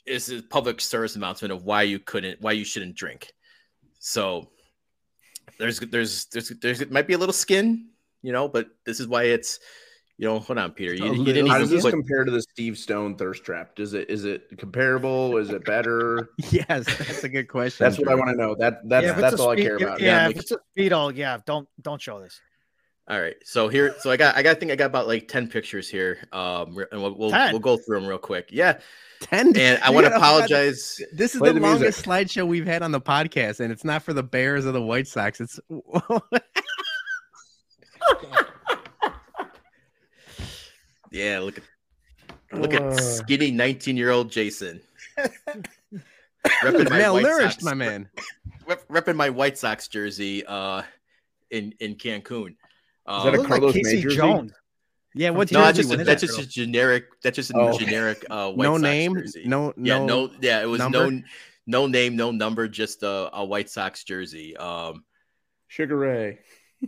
[0.05, 3.33] it's a public service announcement of why you couldn't why you shouldn't drink.
[3.99, 4.49] So
[5.57, 7.89] there's there's there's there's it might be a little skin,
[8.21, 9.59] you know, but this is why it's
[10.17, 10.93] you know, hold on, Peter.
[10.93, 11.91] You, you didn't How does this put...
[11.91, 13.75] compare to the Steve Stone thirst trap?
[13.75, 15.37] Does it is it comparable?
[15.37, 16.29] Is it better?
[16.51, 17.83] yes, that's a good question.
[17.83, 18.55] that's what I want to know.
[18.55, 19.99] That that's yeah, that's all speed, I care about.
[19.99, 22.39] Yeah, yeah if it's a speedo, yeah, don't don't show this.
[23.09, 25.27] All right, so here, so I got, I got, I think I got about like
[25.27, 28.47] ten pictures here, um, and we'll we'll, we'll go through them real quick.
[28.49, 28.79] Yeah,
[29.19, 29.57] ten.
[29.57, 31.01] And I want to apologize.
[31.11, 34.13] This is the, the longest slideshow we've had on the podcast, and it's not for
[34.13, 35.41] the Bears or the White Sox.
[35.41, 35.59] It's.
[41.13, 41.63] yeah, look at
[42.59, 44.81] look at skinny nineteen year old Jason.
[45.17, 48.09] repping my malnourished, my man.
[48.67, 50.81] Repping my White Sox jersey, uh,
[51.51, 52.49] in in Cancun.
[52.49, 54.15] Is that a Carlos like Casey May jersey?
[54.17, 54.51] Jones.
[55.15, 56.27] Yeah, what No, that's just a, that's that?
[56.27, 57.05] just a generic.
[57.21, 57.77] That's just a Oh.
[57.77, 58.25] generic.
[58.29, 59.43] Uh, White no Sox name, jersey.
[59.45, 60.61] no, yeah, no, no, yeah.
[60.61, 61.11] It was number?
[61.11, 61.21] no,
[61.67, 64.57] no name, no number, just a, a White Sox jersey.
[64.57, 65.03] Um,
[65.67, 66.39] Sugar Ray.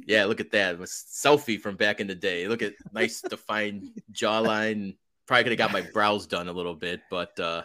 [0.07, 0.73] Yeah, look at that.
[0.75, 2.47] It was selfie from back in the day.
[2.47, 4.95] Look at nice defined jawline.
[5.27, 7.63] Probably could have got my brows done a little bit, but uh,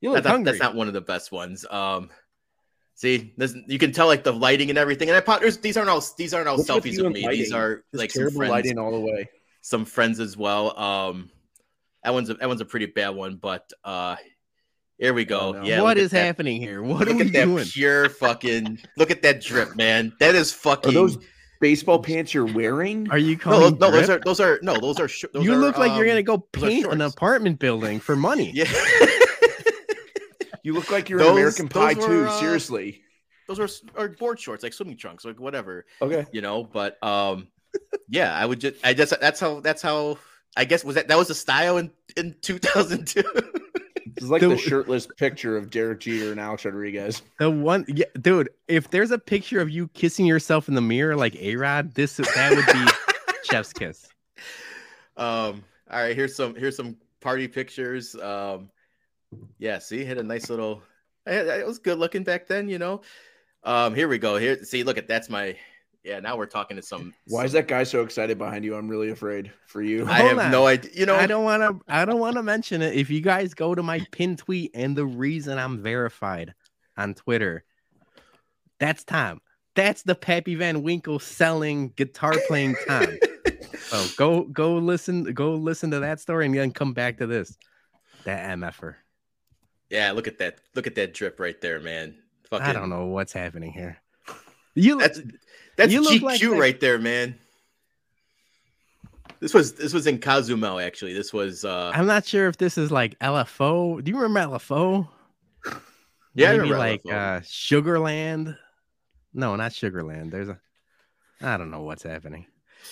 [0.00, 0.52] You that- look that- hungry.
[0.52, 1.64] that's not one of the best ones.
[1.70, 2.10] Um,
[2.94, 5.08] see, this, you can tell like the lighting and everything.
[5.08, 7.26] And I po- there's, these aren't all these aren't all What's selfies of me.
[7.28, 9.28] These are like some terrible friends, lighting all the way.
[9.60, 10.78] some friends as well.
[10.78, 11.30] Um,
[12.04, 14.16] that one's a, that one's a pretty bad one, but uh,
[14.98, 15.54] here we go.
[15.56, 15.62] Oh.
[15.64, 16.82] Yeah, what that- happening here?
[16.82, 17.64] What are Look we at that doing?
[17.64, 18.78] pure fucking.
[18.96, 20.12] Look at that drip, man.
[20.18, 20.94] That is Are fucking.
[20.94, 21.16] those
[21.62, 23.08] baseball pants you're wearing?
[23.10, 23.78] Are you no, calling?
[23.78, 25.08] those, no, those are those are no, those are.
[25.08, 28.14] sh- Those you are, look like you're um, gonna go paint an apartment building for
[28.16, 28.52] money.
[28.54, 28.70] Yeah.
[30.64, 32.24] You look like you're Those- in American Pie those too.
[32.26, 33.02] uh, Seriously.
[33.48, 35.86] those are, s- are board shorts, like swimming trunks, like whatever.
[36.00, 36.26] Okay.
[36.32, 37.48] you know but um
[38.08, 40.18] yeah i would just i just that's how that's how
[40.56, 43.22] i guess was that that was the style in in 2002
[44.22, 47.22] It's like The- the shirtless picture of Derek Jeter and Alex Rodriguez.
[47.38, 48.48] The one, yeah, dude.
[48.68, 52.16] If there's a picture of you kissing yourself in the mirror like A Rod, this
[52.16, 54.08] that would be Chef's kiss.
[55.16, 58.70] um all right here's some here's some party pictures um
[59.58, 60.82] yeah see had a nice little
[61.26, 63.02] it was good looking back then you know
[63.64, 65.54] um here we go here see look at that's my
[66.04, 68.74] yeah now we're talking to some Why is that guy so excited behind you?
[68.74, 70.06] I'm really afraid for you.
[70.06, 70.50] i have on.
[70.50, 71.92] no idea you know I don't want to.
[71.92, 72.94] I don't want to mention it.
[72.94, 76.54] If you guys go to my pin tweet and the reason I'm verified
[76.96, 77.64] on Twitter,
[78.78, 79.40] that's Tom.
[79.74, 83.06] That's the Pappy Van Winkle selling guitar playing Tom.
[83.78, 87.56] so go go listen go listen to that story and then come back to this.
[88.24, 88.94] That mf'er.
[89.90, 92.14] yeah look at that look at that drip right there man
[92.52, 94.01] Fucking, I don't know what's happening here.
[94.74, 95.20] You That's
[95.76, 97.38] that's You look GQ like that- right there, man.
[99.40, 101.12] This was this was in Cozumel actually.
[101.14, 104.02] This was uh I'm not sure if this is like LFO.
[104.02, 105.08] Do you remember LFO?
[106.34, 107.12] yeah, I Maybe remember like LFO.
[107.12, 108.56] uh Sugarland.
[109.34, 110.30] No, not Sugarland.
[110.30, 110.58] There's a
[111.40, 112.46] I don't know what's happening.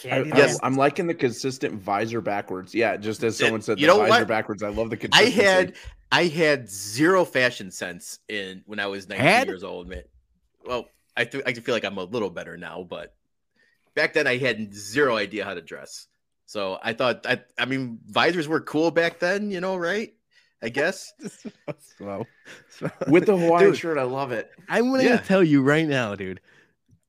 [0.04, 0.58] I, Yes.
[0.62, 2.74] am liking the consistent visor backwards.
[2.74, 4.28] Yeah, just as someone said, you the know visor what?
[4.28, 4.62] backwards.
[4.62, 5.74] I love the I had
[6.10, 9.46] I had zero fashion sense in when I was 19 Had?
[9.48, 10.02] years old, man.
[10.64, 10.86] Well,
[11.20, 13.14] I th- I feel like I'm a little better now, but
[13.94, 16.06] back then I had zero idea how to dress.
[16.46, 20.14] So I thought I I mean visors were cool back then, you know, right?
[20.62, 21.12] I guess.
[21.98, 22.26] Slow.
[23.08, 23.78] with the Hawaiian Dude.
[23.78, 23.98] shirt.
[23.98, 24.50] I love it.
[24.68, 25.16] I'm gonna Yeah.
[25.18, 26.40] tell you right now, dude.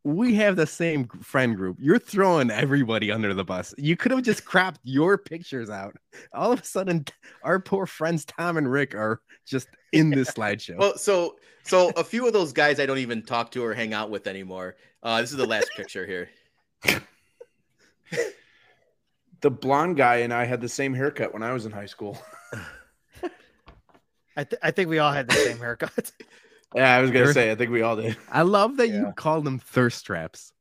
[0.04, 1.78] We have the same friend group.
[1.80, 3.76] You're throwing everybody under the bus.
[3.78, 5.96] You could have just cropped your pictures out.
[6.34, 7.06] All of a sudden,
[7.44, 10.78] our poor friends Tom and Rick are just in this slideshow.
[10.80, 13.94] Well, so so a few of those guys I don't even talk to or hang
[13.94, 14.76] out with anymore.
[15.04, 16.30] Uh, this is the last picture here.
[19.42, 22.22] The blonde guy and I had the same haircut when I was in high school.
[24.38, 26.12] I, th- I think we all had the same haircut.
[26.76, 27.52] Yeah, I was gonna say.
[27.52, 28.16] I think we all did.
[28.32, 29.12] I love that you Yeah.
[29.16, 30.54] call them thirst traps.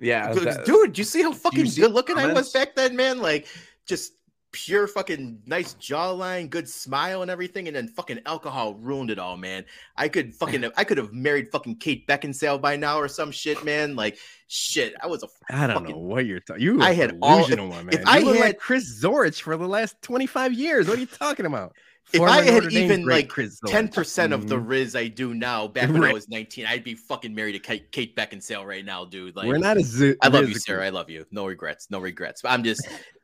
[0.00, 2.94] Yeah, Dude, that- Dude, you see how fucking see good looking I was back then,
[2.96, 3.18] man?
[3.18, 3.48] Like
[3.86, 4.12] just
[4.52, 9.36] pure fucking nice jawline, good smile and everything, and then fucking alcohol ruined it all,
[9.36, 9.64] man.
[9.96, 13.64] I could fucking I could have married fucking Kate Beckinsale by now or some shit,
[13.64, 13.96] man.
[13.96, 14.18] Like
[14.48, 16.62] shit, I was a I don't know what you're talking.
[16.62, 17.94] You I I had all- delusional, my man.
[17.94, 20.88] if I you look had- like Chris Zorich for the last 25 years.
[20.88, 21.74] What are you talking about?
[22.10, 24.66] If Former I had Notre even, like, Chris ten percent of the Mhm.
[24.66, 25.68] riz I do now.
[25.68, 29.04] Back when I was nineteen, I'd be fucking married to Kate, Kate Beckinsale right now,
[29.04, 29.36] dude.
[29.36, 30.16] Like We're not a zoo.
[30.22, 30.86] I love you, Sarah.
[30.86, 31.26] I love you.
[31.32, 31.88] No regrets.
[31.90, 32.40] No regrets.
[32.40, 32.80] But I'm just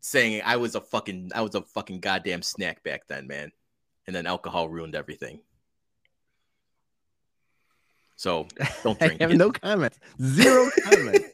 [0.00, 3.52] saying I was a fucking I was a fucking goddamn snack back then, man.
[4.06, 5.40] And then alcohol ruined everything.
[8.16, 8.46] So
[8.82, 9.20] don't I drink.
[9.20, 9.36] have it.
[9.36, 9.98] no comments.
[10.22, 11.26] Zero comments.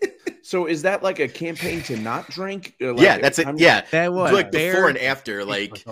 [0.43, 2.75] so is that like a campaign to not drink?
[2.81, 3.47] Like yeah, that's it.
[3.47, 3.85] I'm- Yeah.
[3.91, 5.85] That was like Bear- before and after, like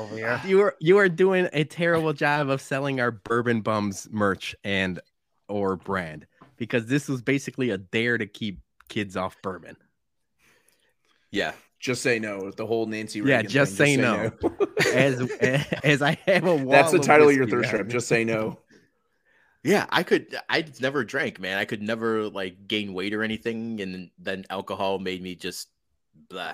[0.45, 5.01] you are you are doing a terrible job of selling our bourbon bums merch and
[5.49, 9.77] or brand because this was basically a dare to keep kids off bourbon.
[11.31, 11.53] yeah.
[11.85, 12.51] Just say no.
[12.51, 13.21] The whole Nancy.
[13.21, 13.29] Reagan.
[13.31, 14.33] Yeah, Reagan just thing, say no.
[14.95, 15.21] As
[15.85, 17.73] as I have a wall That's the title of your third thirst trap.
[17.73, 17.93] behind me.
[17.93, 18.59] Just say no.
[19.67, 21.57] Yeah, I could I never drank, man.
[21.57, 25.69] I could never like gain weight or anything, and then alcohol made me just
[26.29, 26.53] blah.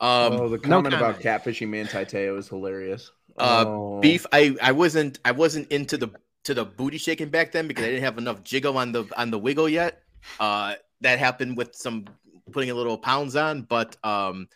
[0.00, 1.44] Um oh, the no comment about comment.
[1.44, 3.10] catfishing Manti Teo is hilarious.
[3.36, 4.00] Uh, Oh.
[4.00, 6.08] beef i i wasn't i wasn't into the
[6.44, 9.30] to the booty shaking back then because i didn't have enough jiggle on the on
[9.30, 10.02] the wiggle yet
[10.40, 12.04] uh that happened with some
[12.52, 14.48] putting a little pounds on but um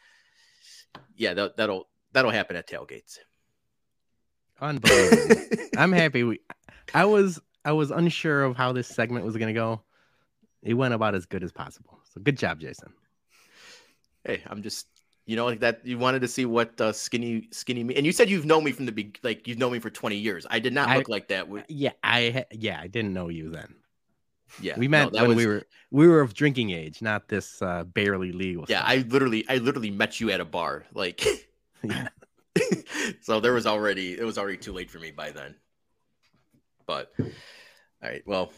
[1.16, 3.18] yeah that, that'll that'll happen at tailgates
[4.60, 5.42] Unbelievable.
[5.76, 6.22] I'm happy.
[6.22, 6.38] We,
[6.94, 9.82] I was I was unsure of how this segment was gonna go.
[10.62, 11.98] It went about as good as possible.
[12.14, 12.92] So good job, Jason.
[14.24, 14.86] hey i'm just
[15.26, 15.84] You know, like that.
[15.84, 17.94] You wanted to see what uh, skinny, skinny me.
[17.96, 20.16] And you said you've known me from the big, like you've known me for twenty
[20.16, 20.46] years.
[20.50, 21.46] I did not I- look like that.
[21.68, 23.74] Yeah, I yeah, I didn't know you then.
[24.60, 27.28] Yeah, we no, met that when was- we were we were of drinking age, not
[27.28, 28.64] this uh, barely legal.
[28.68, 28.90] Yeah, stuff.
[28.90, 30.84] I literally, I literally met you at a bar.
[30.94, 31.24] Like,
[31.82, 32.08] Yeah.
[33.20, 35.54] so there was already, it was already too late for me by then.
[36.86, 37.26] But all
[38.02, 38.52] right, well,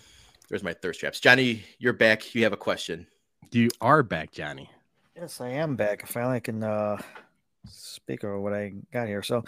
[0.49, 1.21] there's my thirst traps.
[1.21, 2.35] Johnny, you're back.
[2.35, 3.07] You have a question.
[3.53, 4.69] you are back, Johnny.
[5.17, 6.03] Yes, I am back.
[6.05, 7.01] I finally can uh
[7.67, 9.23] speak over what I got here.
[9.23, 9.45] So,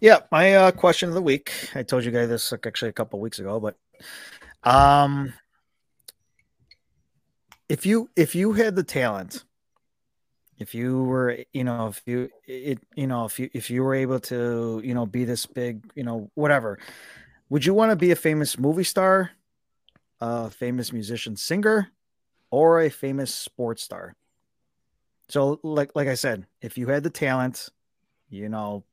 [0.00, 1.52] yeah, my uh question of the week.
[1.74, 3.76] I told you guys this like, actually a couple weeks ago, but
[4.64, 5.32] um
[7.68, 9.44] if you if you had the talent,
[10.58, 13.94] if you were, you know, if you it you know, if you if you were
[13.94, 16.78] able to, you know, be this big, you know, whatever,
[17.48, 19.30] would you want to be a famous movie star,
[20.20, 21.90] a famous musician singer,
[22.50, 24.14] or a famous sports star?
[25.28, 27.70] So like like I said, if you had the talent,
[28.28, 28.84] you know,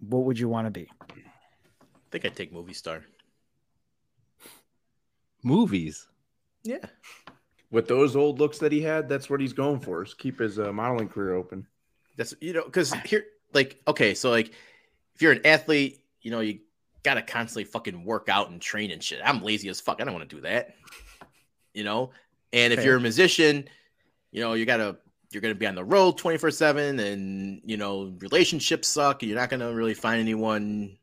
[0.00, 0.90] what would you want to be?
[1.10, 3.04] I think I'd take movie star.
[5.42, 6.08] Movies.
[6.64, 6.78] Yeah.
[7.70, 10.02] With those old looks that he had, that's what he's going for.
[10.02, 11.66] Is keep his uh, modeling career open.
[12.16, 14.48] That's you know, because here, like, okay, so like,
[15.14, 16.60] if you're an athlete, you know, you
[17.02, 19.20] gotta constantly fucking work out and train and shit.
[19.24, 20.00] I'm lazy as fuck.
[20.00, 20.74] I don't want to do that.
[21.72, 22.10] You know,
[22.52, 22.88] and if Fair.
[22.88, 23.68] you're a musician,
[24.30, 24.98] you know, you gotta
[25.30, 29.22] you're gonna be on the road 24 seven, and you know, relationships suck.
[29.22, 30.98] And you're not gonna really find anyone.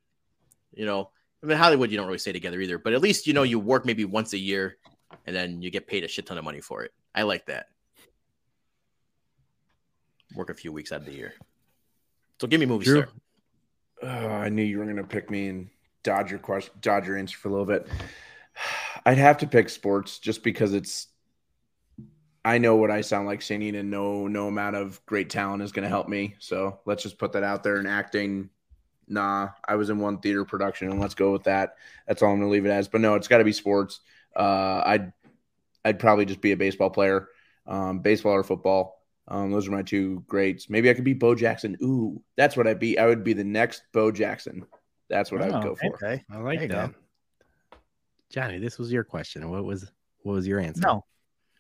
[0.74, 1.10] You know,
[1.44, 2.78] I mean, Hollywood, you don't really stay together either.
[2.78, 4.78] But at least you know you work maybe once a year,
[5.26, 6.92] and then you get paid a shit ton of money for it.
[7.14, 7.68] I like that.
[10.36, 11.34] Work a few weeks out of the year.
[12.40, 13.02] So give me movie Drew?
[13.02, 13.14] star.
[14.02, 15.70] Oh, uh, I knew you were going to pick me and
[16.04, 17.88] dodge your question, dodge your answer for a little bit.
[19.06, 21.08] I'd have to pick sports just because it's.
[22.46, 25.74] I know what I sound like singing, and no no amount of great talent is
[25.74, 26.36] going to help me.
[26.40, 27.76] So let's just put that out there.
[27.76, 28.50] And acting,
[29.08, 31.76] nah, I was in one theater production, and let's go with that.
[32.08, 32.88] That's all I'm going to leave it as.
[32.88, 34.00] But no, it's got to be sports.
[34.36, 35.14] Uh, I'd
[35.86, 37.28] I'd probably just be a baseball player,
[37.68, 39.02] um, baseball or football.
[39.28, 40.70] Um, those are my two greats.
[40.70, 41.78] Maybe I could be Bo Jackson.
[41.84, 42.98] Ooh, that's what I'd be.
[42.98, 44.66] I would be the next Bo Jackson.
[45.10, 45.94] That's what I would Oh, go for.
[45.96, 46.24] Okay.
[46.32, 46.74] I like There go.
[46.76, 46.94] that.
[48.30, 49.50] Johnny, this was your question.
[49.50, 49.92] What was
[50.24, 50.82] what was your answer?
[50.82, 51.06] No,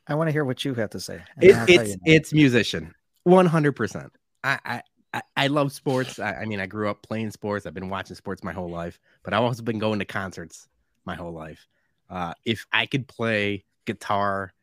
[0.08, 1.22] I want to hear what you have to say.
[1.42, 2.94] It, it's it's musician,
[3.24, 4.12] one hundred percent.
[4.44, 4.82] I I
[5.14, 6.20] I- I love sports.
[6.20, 7.66] I, I mean, I grew up playing sports.
[7.66, 10.68] I've been watching sports my whole life, but I've also been going to concerts
[11.06, 11.66] my whole life.
[12.10, 14.54] Uh, if I could play guitar,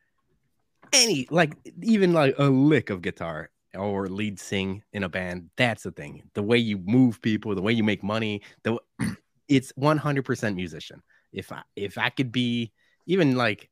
[0.92, 5.82] any like even like a lick of guitar or lead sing in a band, that's
[5.84, 6.22] the thing.
[6.34, 8.78] The way you move people, the way you make money, the
[9.48, 11.02] it's one hundred percent musician.
[11.32, 12.72] If I if I could be
[13.06, 13.70] even like.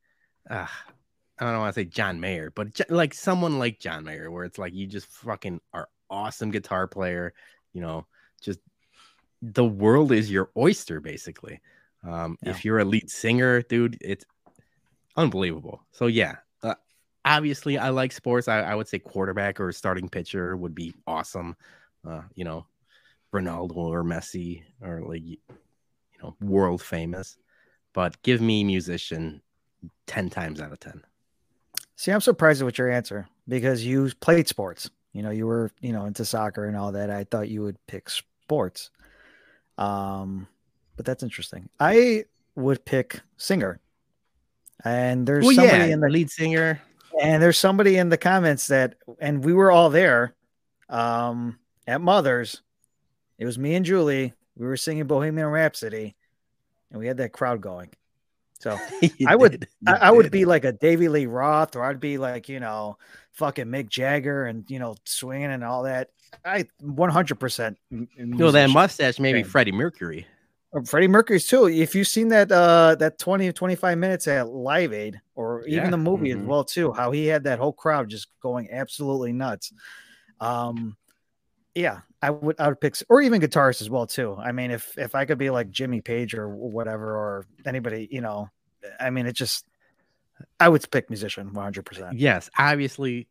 [0.49, 0.67] Uh,
[1.37, 4.45] I don't know want to say John Mayer, but like someone like John Mayer, where
[4.45, 7.33] it's like you just fucking are awesome guitar player,
[7.73, 8.05] you know,
[8.41, 8.59] just
[9.41, 11.59] the world is your oyster, basically.
[12.07, 12.51] Um, Yeah.
[12.51, 14.25] If you're a lead singer, dude, it's
[15.15, 15.81] unbelievable.
[15.91, 16.75] So yeah, uh,
[17.23, 18.47] obviously I like sports.
[18.47, 21.55] I, I would say quarterback or starting pitcher would be awesome.
[22.07, 22.67] Uh, you know,
[23.33, 25.37] Ronaldo or Messi or like you
[26.21, 27.37] know world famous.
[27.93, 29.41] But give me musician
[30.05, 31.01] ten times out of ten.
[31.95, 34.89] See, I'm surprised with your answer because you played sports.
[35.13, 37.09] You know, you were, you know, into soccer and all that.
[37.09, 38.89] I thought you would pick sports.
[39.77, 40.47] Um,
[40.95, 41.69] but that's interesting.
[41.79, 42.25] I
[42.55, 43.79] would pick singer.
[44.83, 46.81] And there's Well, somebody yeah, in the lead singer.
[47.21, 50.35] and there's somebody in the comments that and we were all there
[50.89, 52.61] um at mother's
[53.39, 56.13] it was me and julie we were singing bohemian rhapsody
[56.91, 57.89] and we had that crowd going
[58.59, 58.77] so
[59.27, 62.49] I would- I, I would be like a davy lee roth or i'd be like
[62.49, 62.97] you know
[63.31, 66.09] fucking mick jagger and you know swinging and all that
[66.43, 69.41] i 100% m- No, that mustache, maybe.
[69.41, 70.27] Freddie Mercury.
[70.75, 71.67] Or Freddie Mercury's too.
[71.69, 75.91] If you've seen that uh that 20 25 minutes at Live Aid or even Yeah.
[75.91, 76.45] the movie as Mhm.
[76.45, 79.71] well too, how he had that whole crowd just going absolutely nuts.
[80.41, 80.97] Um
[81.75, 84.35] yeah, I would I would pick or even guitarists as well too.
[84.39, 88.21] I mean if if I could be like Jimmy Page or whatever or anybody, you
[88.21, 88.49] know,
[88.99, 89.65] I mean it just
[90.59, 92.17] I would pick musician 100%.
[92.17, 93.27] Yes, obviously,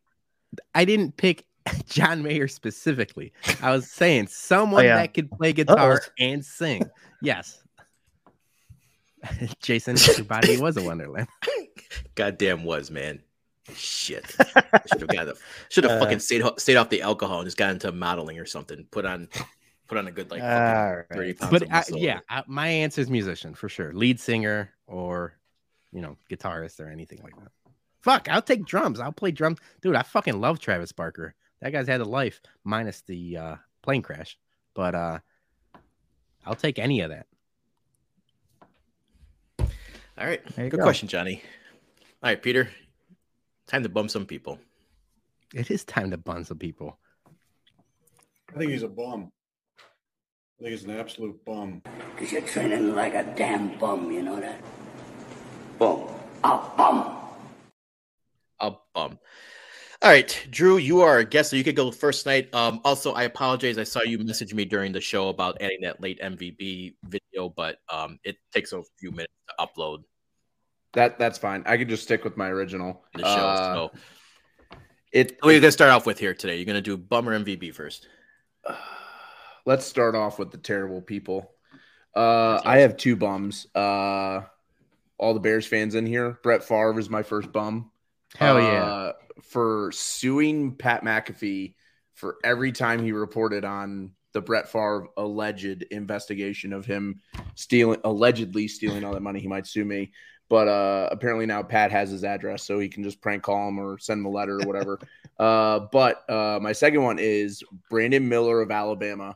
[0.75, 1.45] I didn't pick
[1.87, 3.33] John Mayer specifically.
[3.61, 4.95] I was saying someone Oh, yeah.
[4.97, 6.09] that could play guitar Uh-oh.
[6.19, 6.83] and sing.
[7.21, 7.61] Yes.
[9.61, 11.27] Jason, your body was a wonderland.
[12.15, 13.21] Goddamn was man.
[13.73, 14.25] Shit.
[14.29, 15.35] should have got
[15.69, 18.45] should have Uh, fucking stayed stayed off the alcohol and just got into modeling or
[18.45, 18.85] something.
[18.91, 19.27] Put on
[19.87, 21.05] put on a good like fucking All right.
[21.11, 23.91] 30 pounds But I, yeah, I, my answer is musician for sure.
[23.93, 25.33] Lead singer or,
[25.91, 27.51] you know, guitarist or anything like that.
[28.01, 28.99] Fuck, I'll take drums.
[28.99, 29.57] I'll play drums.
[29.81, 31.33] Dude, I fucking love Travis Barker.
[31.65, 34.37] That guy's had a life minus the uh, plane crash.
[34.75, 35.17] But uh,
[36.45, 37.25] I'll take any of that.
[40.15, 40.45] All right.
[40.55, 40.83] Good go.
[40.83, 41.41] question, Johnny.
[42.21, 42.69] All right, Peter.
[43.65, 44.59] Time to bum some people.
[45.55, 46.99] It is time to bun some people.
[48.53, 49.31] I think he's a bum.
[50.59, 51.81] I think he's an absolute bum.
[52.13, 54.61] Because you're training like a damn bum, you know that?
[55.79, 56.09] Bum.
[56.43, 57.17] A bum.
[58.59, 59.17] A bum.
[60.05, 62.53] All right, Drew, you are a guest, so you could go first tonight.
[62.53, 63.79] Um, also, I apologize.
[63.79, 67.79] I saw you message me during the show about adding that late MVB video, but
[67.91, 70.03] um, it takes a few minutes to upload
[70.93, 71.63] That that's fine.
[71.65, 73.03] I could just stick with my original.
[73.15, 73.25] the show.
[73.25, 73.91] Uh, so,
[75.11, 76.57] it what are you gonna start off with here today?
[76.57, 78.07] You're gonna do bummer or MVB first.
[79.65, 81.49] let's start off with the terrible people.
[82.15, 83.65] Uh, I have two bums.
[83.73, 84.41] Uh,
[85.17, 86.37] all the Bears fans in here.
[86.43, 87.89] Brett Favre is my first bum.
[88.35, 88.83] Hell yeah.
[88.83, 91.75] Uh, for suing Pat McAfee
[92.13, 97.21] for every time he reported on the Brett Favre alleged investigation of him
[97.55, 99.39] stealing, allegedly stealing all that money.
[99.39, 100.11] He might sue me.
[100.47, 103.79] But uh, apparently now Pat has his address, so he can just prank call him
[103.79, 104.99] or send him a letter or whatever.
[105.39, 109.35] uh, but uh, my second one is Brandon Miller of Alabama,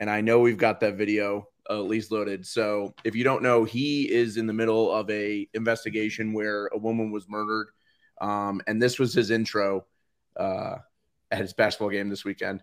[0.00, 2.46] and I know we've got that video uh, at least loaded.
[2.46, 6.76] So if you don't know, he is in the middle of a investigation where a
[6.76, 7.68] woman was murdered,
[8.20, 9.84] um, and this was his intro
[10.36, 10.76] uh,
[11.30, 12.62] at his basketball game this weekend,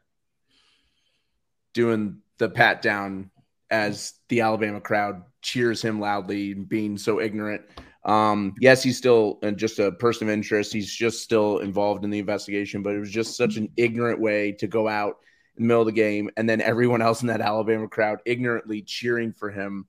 [1.73, 3.31] doing the pat down
[3.69, 7.63] as the Alabama crowd cheers him loudly, being so ignorant.
[8.05, 10.71] Um, yes, he's still uh, just a person of interest.
[10.71, 14.53] He's just still involved in the investigation, but it was just such an ignorant way
[14.53, 15.17] to go out
[15.57, 18.81] in the middle of the game, and then everyone else in that Alabama crowd ignorantly
[18.81, 19.87] cheering for him.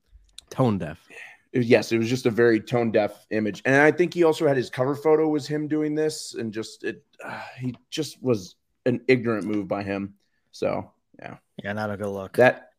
[0.51, 1.07] Tone deaf.
[1.53, 4.57] Yes, it was just a very tone deaf image, and I think he also had
[4.57, 9.01] his cover photo was him doing this, and just it, uh, he just was an
[9.09, 10.15] ignorant move by him.
[10.53, 12.37] So yeah, Yeah, not a good look.
[12.37, 12.71] that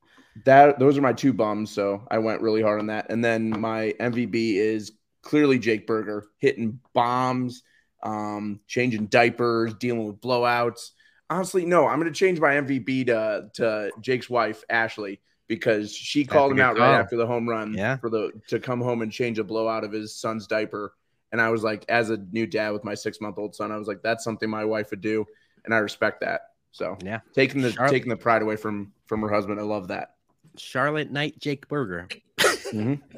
[0.46, 1.72] that those are my two bums.
[1.72, 4.92] So I went really hard on that, and then my MVP is
[5.24, 7.64] clearly Jake Burger hitting bombs,
[8.04, 10.92] um, changing diapers, dealing with blowouts.
[11.32, 16.24] Honestly, no, I'm going to change my MVP to to Jake's wife Ashley because she
[16.24, 16.96] That's called him good out right call.
[17.02, 17.98] after the home run Yeah.
[17.98, 20.94] for the to come home and change a blowout of his son's diaper.
[21.34, 23.78] And I was like, as a new dad with my six month old son, I
[23.78, 25.26] was like, that's something my wife would do,
[25.66, 26.42] and I respect that.
[26.72, 27.20] So Yeah.
[27.34, 27.92] taking the Sharp.
[27.92, 30.16] taking the pride away from from her husband, I love that.
[30.56, 32.08] Charlotte Knight, Jake Burger.
[32.72, 33.02] Mhm.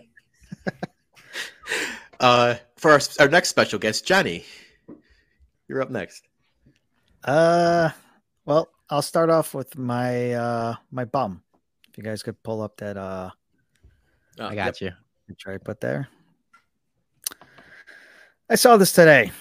[2.20, 4.46] Uh, for our, our next special guest, Johnny,
[5.68, 6.24] you're up next.
[7.24, 7.90] Uh,
[8.46, 11.42] well, I'll start off with my uh my bum.
[11.92, 13.32] If you guys could pull up that uh
[14.40, 14.92] Uh, I got you.
[15.38, 16.08] try to put there.
[18.50, 19.32] I saw this today,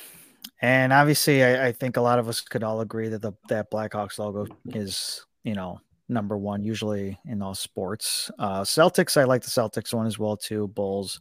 [0.61, 3.71] and obviously, I, I think a lot of us could all agree that the that
[3.71, 8.31] Blackhawks logo is, you know, number one usually in all sports.
[8.39, 10.69] Uh, Celtics, I like the Celtics one as well too.
[10.69, 11.21] Bulls.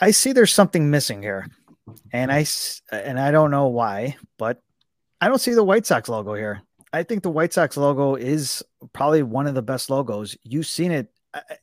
[0.00, 1.46] I see there's something missing here,
[2.12, 2.46] and I
[2.92, 4.62] and I don't know why, but
[5.20, 6.62] I don't see the White Sox logo here.
[6.92, 10.36] I think the White Sox logo is probably one of the best logos.
[10.42, 11.08] You've seen it,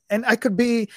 [0.09, 0.89] and I could be,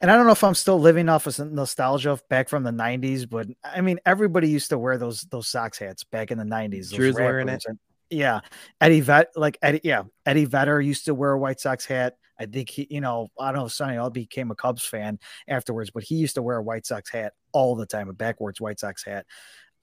[0.00, 3.28] and I don't know if I'm still living off of nostalgia back from the '90s,
[3.28, 6.92] but I mean, everybody used to wear those those Sox hats back in the '90s.
[6.92, 7.78] Drew's wearing rappers and-
[8.10, 8.40] yeah,
[8.80, 12.16] Eddie Vet, like Eddie, yeah, Eddie Vetter used to wear a White Sox hat.
[12.40, 15.18] I think he, you know, I don't know if Sonny all became a Cubs fan
[15.48, 18.60] afterwards, but he used to wear a White Sox hat all the time, a backwards
[18.60, 19.26] White Sox hat.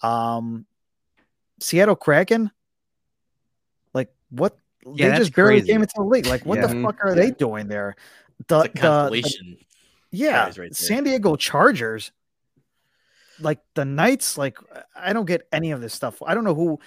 [0.01, 0.65] Um,
[1.59, 2.51] Seattle Kraken,
[3.93, 4.57] like what?
[4.93, 5.71] Yeah, they just barely crazy.
[5.71, 6.25] came into the league.
[6.27, 6.67] Like, what Yeah.
[6.67, 7.95] the fuck are they doing there?
[8.47, 9.57] The, It's a the- the-
[10.11, 10.69] yeah, right there.
[10.73, 12.11] San Diego Chargers,
[13.39, 14.57] like the Knights, like
[14.95, 16.21] I don't get any of this stuff.
[16.21, 16.79] I don't know who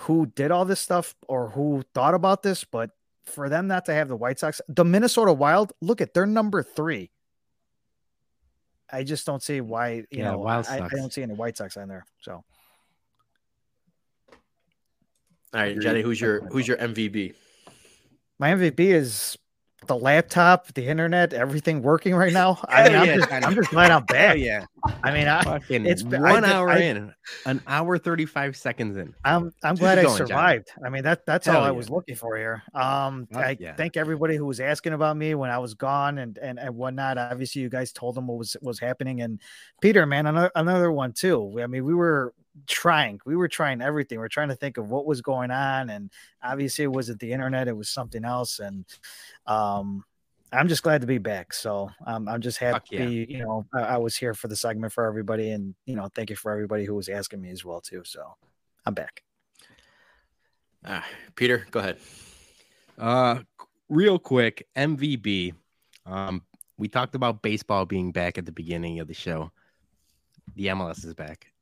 [0.00, 2.90] who did all this stuff or who thought about this, but
[3.24, 6.62] for them not to have the White Sox, the Minnesota Wild, look at they're number
[6.62, 7.10] three.
[8.90, 11.56] I just don't see why you Yeah, know Wild I, I don't see any White
[11.56, 12.04] Sox on there.
[12.20, 12.44] So
[15.54, 17.34] All right, Johnny, who's your who's your MVP?
[18.40, 19.36] my MVP is
[19.86, 22.58] the laptop, the internet, everything working right now.
[22.68, 24.36] I mean, Hell I'm, just, I'm just glad I'm Oh back.
[24.38, 24.66] yeah.
[25.02, 27.14] I mean, I, Fucking It's been- one I- hour I- in,
[27.46, 29.14] an hour thirty five seconds in.
[29.24, 30.28] I'm I'm Keep glad it I going, Johnny.
[30.28, 30.70] survived.
[30.84, 32.62] I mean that that's Hell all I was looking for here.
[32.74, 33.74] Um, Fuck I yeah.
[33.76, 37.16] thank everybody who was asking about me when I was gone and and and whatnot.
[37.16, 39.22] Obviously, you guys told them what was was happening.
[39.22, 39.40] And
[39.80, 41.58] Peter, man, another another one too.
[41.62, 42.34] I mean, we were
[42.66, 44.18] trying, we were trying everything.
[44.18, 46.10] We are trying to think of what was going on, and
[46.42, 48.58] obviously, it wasn't the internet; it was something else.
[48.58, 48.84] And
[49.46, 50.04] um,
[50.52, 51.52] I'm just glad to be back.
[51.52, 53.26] So um, I'm just Fuck happy.
[53.28, 56.30] You know, I, I was here for the segment for everybody, and you know, thank
[56.30, 58.02] you for everybody who was asking me as well too.
[58.04, 58.22] So
[58.86, 59.22] I'm back.
[60.84, 61.04] Ah,
[61.34, 61.98] Peter, go ahead.
[62.96, 63.40] Uh,
[63.88, 65.54] real quick, MVB.
[66.06, 66.42] Um,
[66.78, 69.50] we talked about baseball being back at the beginning of the show.
[70.54, 71.52] The MLS is back.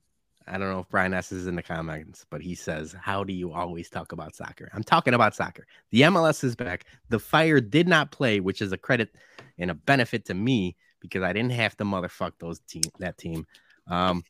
[0.48, 3.32] I don't know if Brian S is in the comments, but he says, How do
[3.32, 4.70] you always talk about soccer?
[4.72, 5.66] I'm talking about soccer.
[5.90, 6.84] The MLS is back.
[7.08, 9.14] The Fire did not play, which is a credit
[9.58, 13.46] and a benefit to me because I didn't have to motherfuck those team that team.
[13.88, 14.22] Um,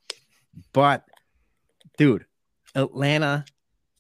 [0.73, 1.05] but
[1.99, 2.25] dude,
[2.75, 3.45] Atlanta,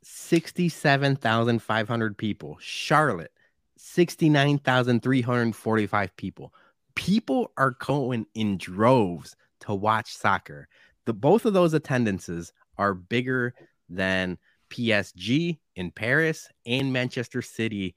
[0.02, 2.56] 67,500 people.
[2.60, 3.32] Charlotte,
[3.76, 6.54] 69,345 people.
[6.94, 10.68] People are going in droves to watch soccer
[11.06, 13.54] the both of those attendances are bigger
[13.88, 14.38] than
[14.70, 17.94] PSG in Paris and Manchester City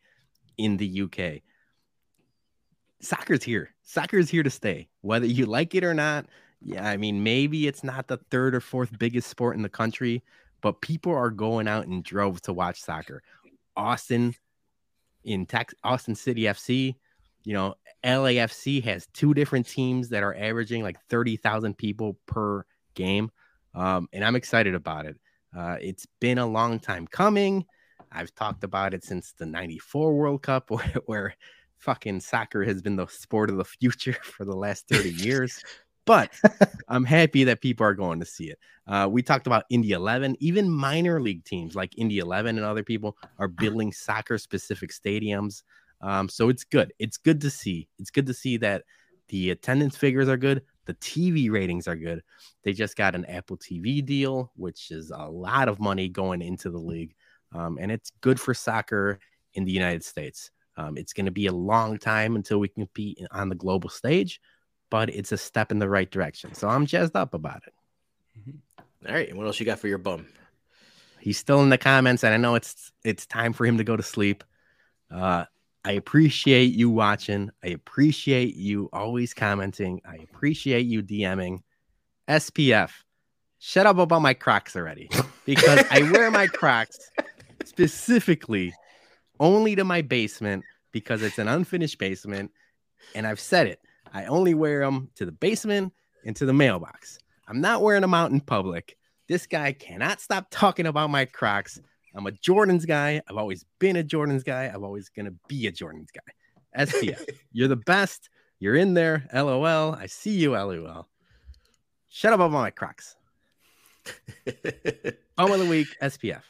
[0.57, 1.41] in the UK.
[3.01, 3.73] Soccer's here.
[3.83, 6.27] Soccer is here to stay, whether you like it or not.
[6.61, 10.23] Yeah, I mean, maybe it's not the third or fourth biggest sport in the country,
[10.61, 13.23] but people are going out in droves to watch soccer.
[13.77, 14.35] Austin
[15.23, 16.95] in Tex- Austin City FC,
[17.43, 22.65] you know, LAFC has two different teams that are averaging like 30,000 people per
[22.99, 23.31] game.
[23.73, 25.17] Um, and I'm excited about it.
[25.57, 27.65] Uh, it's been a long time coming.
[28.11, 31.35] I've talked about it since the 94 World Cup, where, where
[31.77, 35.63] fucking soccer has been the sport of the future for the last 30 years.
[36.05, 36.31] But
[36.87, 38.59] I'm happy that people are going to see it.
[38.87, 42.83] Uh, we talked about Indy 11, even minor league teams like Indy 11 and other
[42.83, 45.61] people are building soccer specific stadiums.
[46.01, 46.93] Um, so it's good.
[46.97, 47.87] It's good to see.
[47.99, 48.83] It's good to see that
[49.27, 50.63] the attendance figures are good.
[50.89, 52.23] The TV ratings are good.
[52.63, 56.71] They just got an Apple TV deal, which is a lot of money going into
[56.71, 57.13] the league.
[57.53, 59.19] Um, and it's good for soccer
[59.53, 60.49] in the United States.
[60.77, 63.87] Um, it's going to be a long time until we can compete on the global
[63.91, 64.41] stage,
[64.89, 66.55] but it's a step in the right direction.
[66.55, 67.73] So I'm jazzed up about it.
[68.39, 69.09] Mm-hmm.
[69.09, 69.29] All right.
[69.29, 70.25] And what else you got for your bum?
[71.19, 73.95] He's still in the comments, and I know it's it's time for him to go
[73.95, 74.43] to sleep.
[75.11, 75.45] Uh,
[75.85, 77.51] I appreciate you watching.
[77.63, 80.01] I appreciate you always commenting.
[80.05, 81.59] I appreciate you DMing.
[82.27, 82.91] SPF,
[83.59, 85.09] shut up about my Crocs already
[85.45, 87.09] because I wear my Crocs
[87.63, 88.73] specifically
[89.39, 92.51] only to my basement because it's an unfinished basement.
[93.15, 93.79] And I've said it.
[94.13, 95.93] I only wear them to the basement
[96.25, 97.19] and to the mailbox.
[97.47, 98.97] I'm not wearing them out in public.
[99.27, 101.79] This guy cannot stop talking about my Crocs.
[102.15, 103.21] I'm a Jordans guy.
[103.27, 104.65] I've always been a Jordans guy.
[104.65, 106.83] I'm always gonna be a Jordans guy.
[106.85, 108.29] SPF, you're the best.
[108.59, 109.27] You're in there.
[109.33, 109.93] LOL.
[109.93, 110.51] I see you.
[110.51, 111.07] LOL.
[112.09, 113.15] Shut up about my Crocs.
[115.35, 115.87] Bum of the week.
[116.01, 116.41] SPF.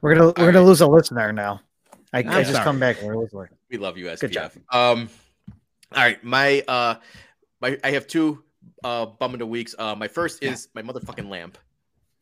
[0.00, 1.60] We're gonna we're gonna lose a listener now.
[2.12, 2.64] I, I just sorry.
[2.64, 2.96] come back.
[3.70, 4.56] We love you, SPF.
[4.72, 5.08] Um,
[5.94, 6.94] all right, my uh,
[7.60, 8.42] my I have two
[8.82, 9.74] uh bum of the weeks.
[9.78, 11.58] Uh, my first is my motherfucking lamp.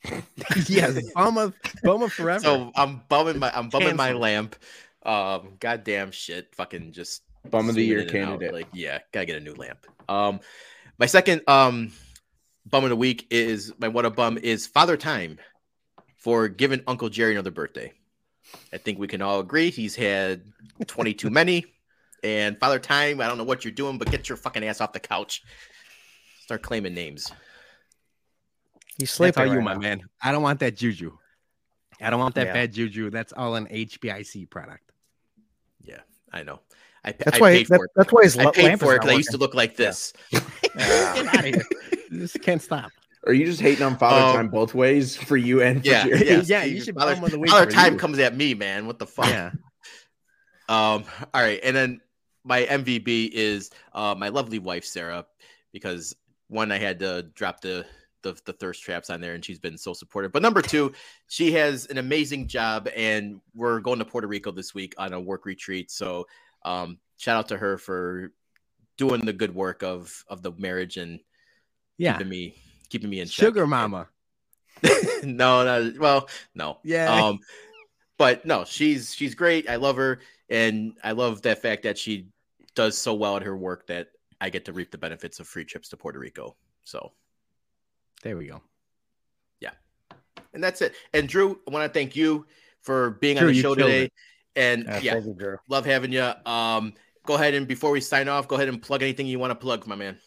[0.68, 2.42] yes, bum of bum of forever.
[2.42, 4.56] So I'm bumming my I'm bumming my lamp.
[5.02, 8.52] Um, goddamn shit, fucking just bum of the year candidate.
[8.52, 9.86] Like, yeah, gotta get a new lamp.
[10.08, 10.40] Um,
[10.98, 11.92] my second um
[12.66, 15.38] bum of the week is my what a bum is Father Time
[16.16, 17.92] for giving Uncle Jerry another birthday.
[18.72, 20.42] I think we can all agree he's had
[20.86, 21.66] 20 too many.
[22.24, 24.92] And Father Time, I don't know what you're doing, but get your fucking ass off
[24.92, 25.42] the couch.
[26.40, 27.30] Start claiming names.
[28.98, 29.44] He's sleeping.
[29.44, 30.02] That's you, my man.
[30.20, 31.16] I don't want that juju.
[32.00, 32.52] I don't want that yeah.
[32.52, 33.10] bad juju.
[33.10, 34.92] That's all an HBIC product.
[35.82, 36.00] Yeah,
[36.32, 36.60] I know.
[37.04, 37.62] I, that's I why.
[37.62, 40.12] That, that's why his I paid for it because I used to look like this.
[40.30, 40.40] Yeah.
[40.62, 41.62] Get out of here.
[42.10, 42.90] This can't stop.
[43.26, 46.06] Are you just hating on Father um, Time both ways for you and for yeah,
[46.06, 46.64] yeah, yeah?
[46.64, 47.98] You should Father, the week Father Time you.
[47.98, 48.86] comes at me, man.
[48.86, 49.26] What the fuck?
[49.26, 49.50] Yeah.
[50.68, 51.04] Um.
[51.34, 52.00] All right, and then
[52.44, 55.26] my MVB is uh my lovely wife Sarah
[55.72, 56.16] because
[56.48, 57.86] one I had to drop the
[58.22, 60.32] the, the thirst traps on there and she's been so supportive.
[60.32, 60.92] But number two
[61.28, 65.20] she has an amazing job and we're going to puerto rico this week on a
[65.20, 65.90] work retreat.
[65.90, 66.26] So
[66.64, 68.32] um, shout out to her for
[68.96, 71.20] doing the good work of of the marriage and
[71.96, 72.14] yeah.
[72.14, 72.54] keeping me
[72.88, 74.08] keeping me in sugar mama.
[75.24, 76.78] No no well no.
[76.84, 77.12] Yeah.
[77.12, 77.40] Um
[78.16, 79.68] but no she's she's great.
[79.68, 82.28] I love her and i love that fact that she
[82.74, 84.08] does so well at her work that
[84.40, 86.56] i get to reap the benefits of free trips to puerto rico.
[86.84, 87.12] So
[88.22, 88.62] there we go.
[89.60, 89.70] Yeah.
[90.52, 90.94] And that's it.
[91.12, 92.46] And Drew, I want to thank you
[92.82, 94.04] for being Drew, on the show today.
[94.04, 94.12] It.
[94.56, 96.32] And yeah, yeah you, love having you.
[96.44, 96.94] Um,
[97.24, 99.54] go ahead and before we sign off, go ahead and plug anything you want to
[99.54, 100.18] plug, my man.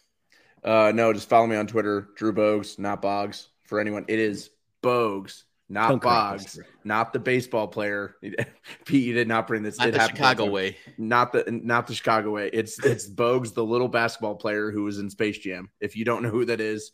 [0.64, 3.48] Uh, no, just follow me on Twitter, Drew Bogues, not Boggs.
[3.64, 4.50] For anyone, it is
[4.82, 8.16] Bogues, not Don't Boggs, not the baseball player.
[8.84, 9.78] Pete, you did not bring this.
[9.78, 10.76] Not it the Chicago way.
[10.98, 12.50] Not the not the Chicago way.
[12.52, 15.70] It's it's Bogues, the little basketball player who was in Space Jam.
[15.80, 16.92] If you don't know who that is,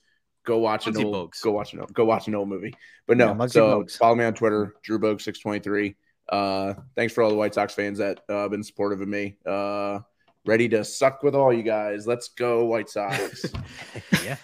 [0.49, 1.42] go watch an old Bogues.
[1.42, 2.74] go watch an old, go watch an old movie.
[3.07, 3.96] But no, Yeah, so Bogues.
[3.99, 5.96] follow me on Twitter, Drew Bogue six twenty three.
[6.28, 9.36] Uh, thanks for all the White Sox fans that uh, have been supportive of me.
[9.46, 10.01] Uh,
[10.46, 12.07] ready to suck with all you guys.
[12.07, 13.46] Let's go White Sox.
[14.24, 14.36] yeah.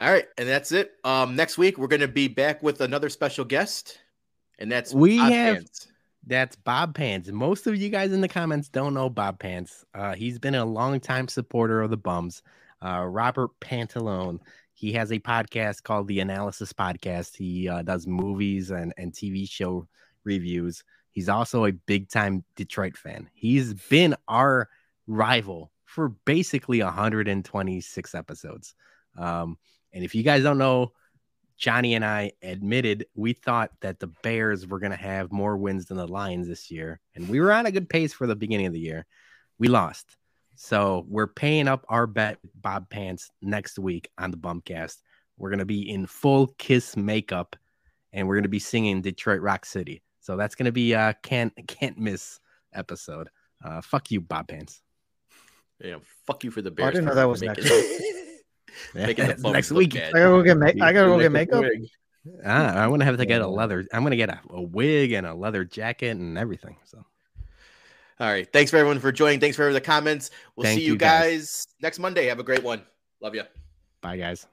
[0.00, 0.92] All right, and that's it.
[1.04, 3.98] Um, next week we're gonna be back with another special guest,
[4.58, 5.88] and that's We Bob have- Pants.
[6.24, 7.28] That's Bob Pants.
[7.32, 9.84] Most of you guys in the comments don't know Bob Pants.
[9.92, 12.42] Uh, he's been a longtime supporter of the Bums.
[12.80, 14.38] Uh, Robert Pantalone.
[14.82, 17.36] He has a podcast called the Analysis Podcast.
[17.36, 19.86] He uh, does movies and, and TV show
[20.24, 20.82] reviews.
[21.12, 23.30] He's also a big time Detroit fan.
[23.32, 24.68] He's been our
[25.06, 28.74] rival for basically 126 episodes.
[29.16, 29.56] Um,
[29.92, 30.90] and if you guys don't know,
[31.56, 35.86] Johnny and I admitted we thought that the Bears were going to have more wins
[35.86, 36.98] than the Lions this year.
[37.14, 39.06] And we were on a good pace for the beginning of the year.
[39.60, 40.16] We lost.
[40.64, 44.98] So we're paying up our bet, Bob Pants, next week on the BumCast.
[45.36, 47.56] We're going to be in full Kiss makeup
[48.12, 50.04] and we're going to be singing Detroit Rock City.
[50.20, 52.38] So that's going to be a can't, can't miss
[52.72, 53.28] episode.
[53.64, 54.82] Uh, fuck you, Bob Pants.
[55.80, 55.96] Yeah,
[56.28, 57.64] fuck you for the Oh, I didn't know that was next
[58.94, 59.96] making the next week.
[59.96, 60.80] I gotta go get make.
[60.80, 61.62] I gotta go get makeup.
[61.62, 61.88] Wig.
[62.46, 63.84] Ah, I want to have to get a leather.
[63.92, 66.76] I'm going to get a, a wig and a leather jacket and everything.
[66.84, 67.04] So
[68.20, 69.40] All right, thanks for everyone for joining.
[69.40, 70.30] Thanks for the comments.
[70.56, 71.64] We'll Thank see you guys.
[71.64, 72.26] guys next Monday.
[72.26, 72.82] Have a great one.
[73.20, 73.42] Love you.
[74.00, 74.46] bye, guys.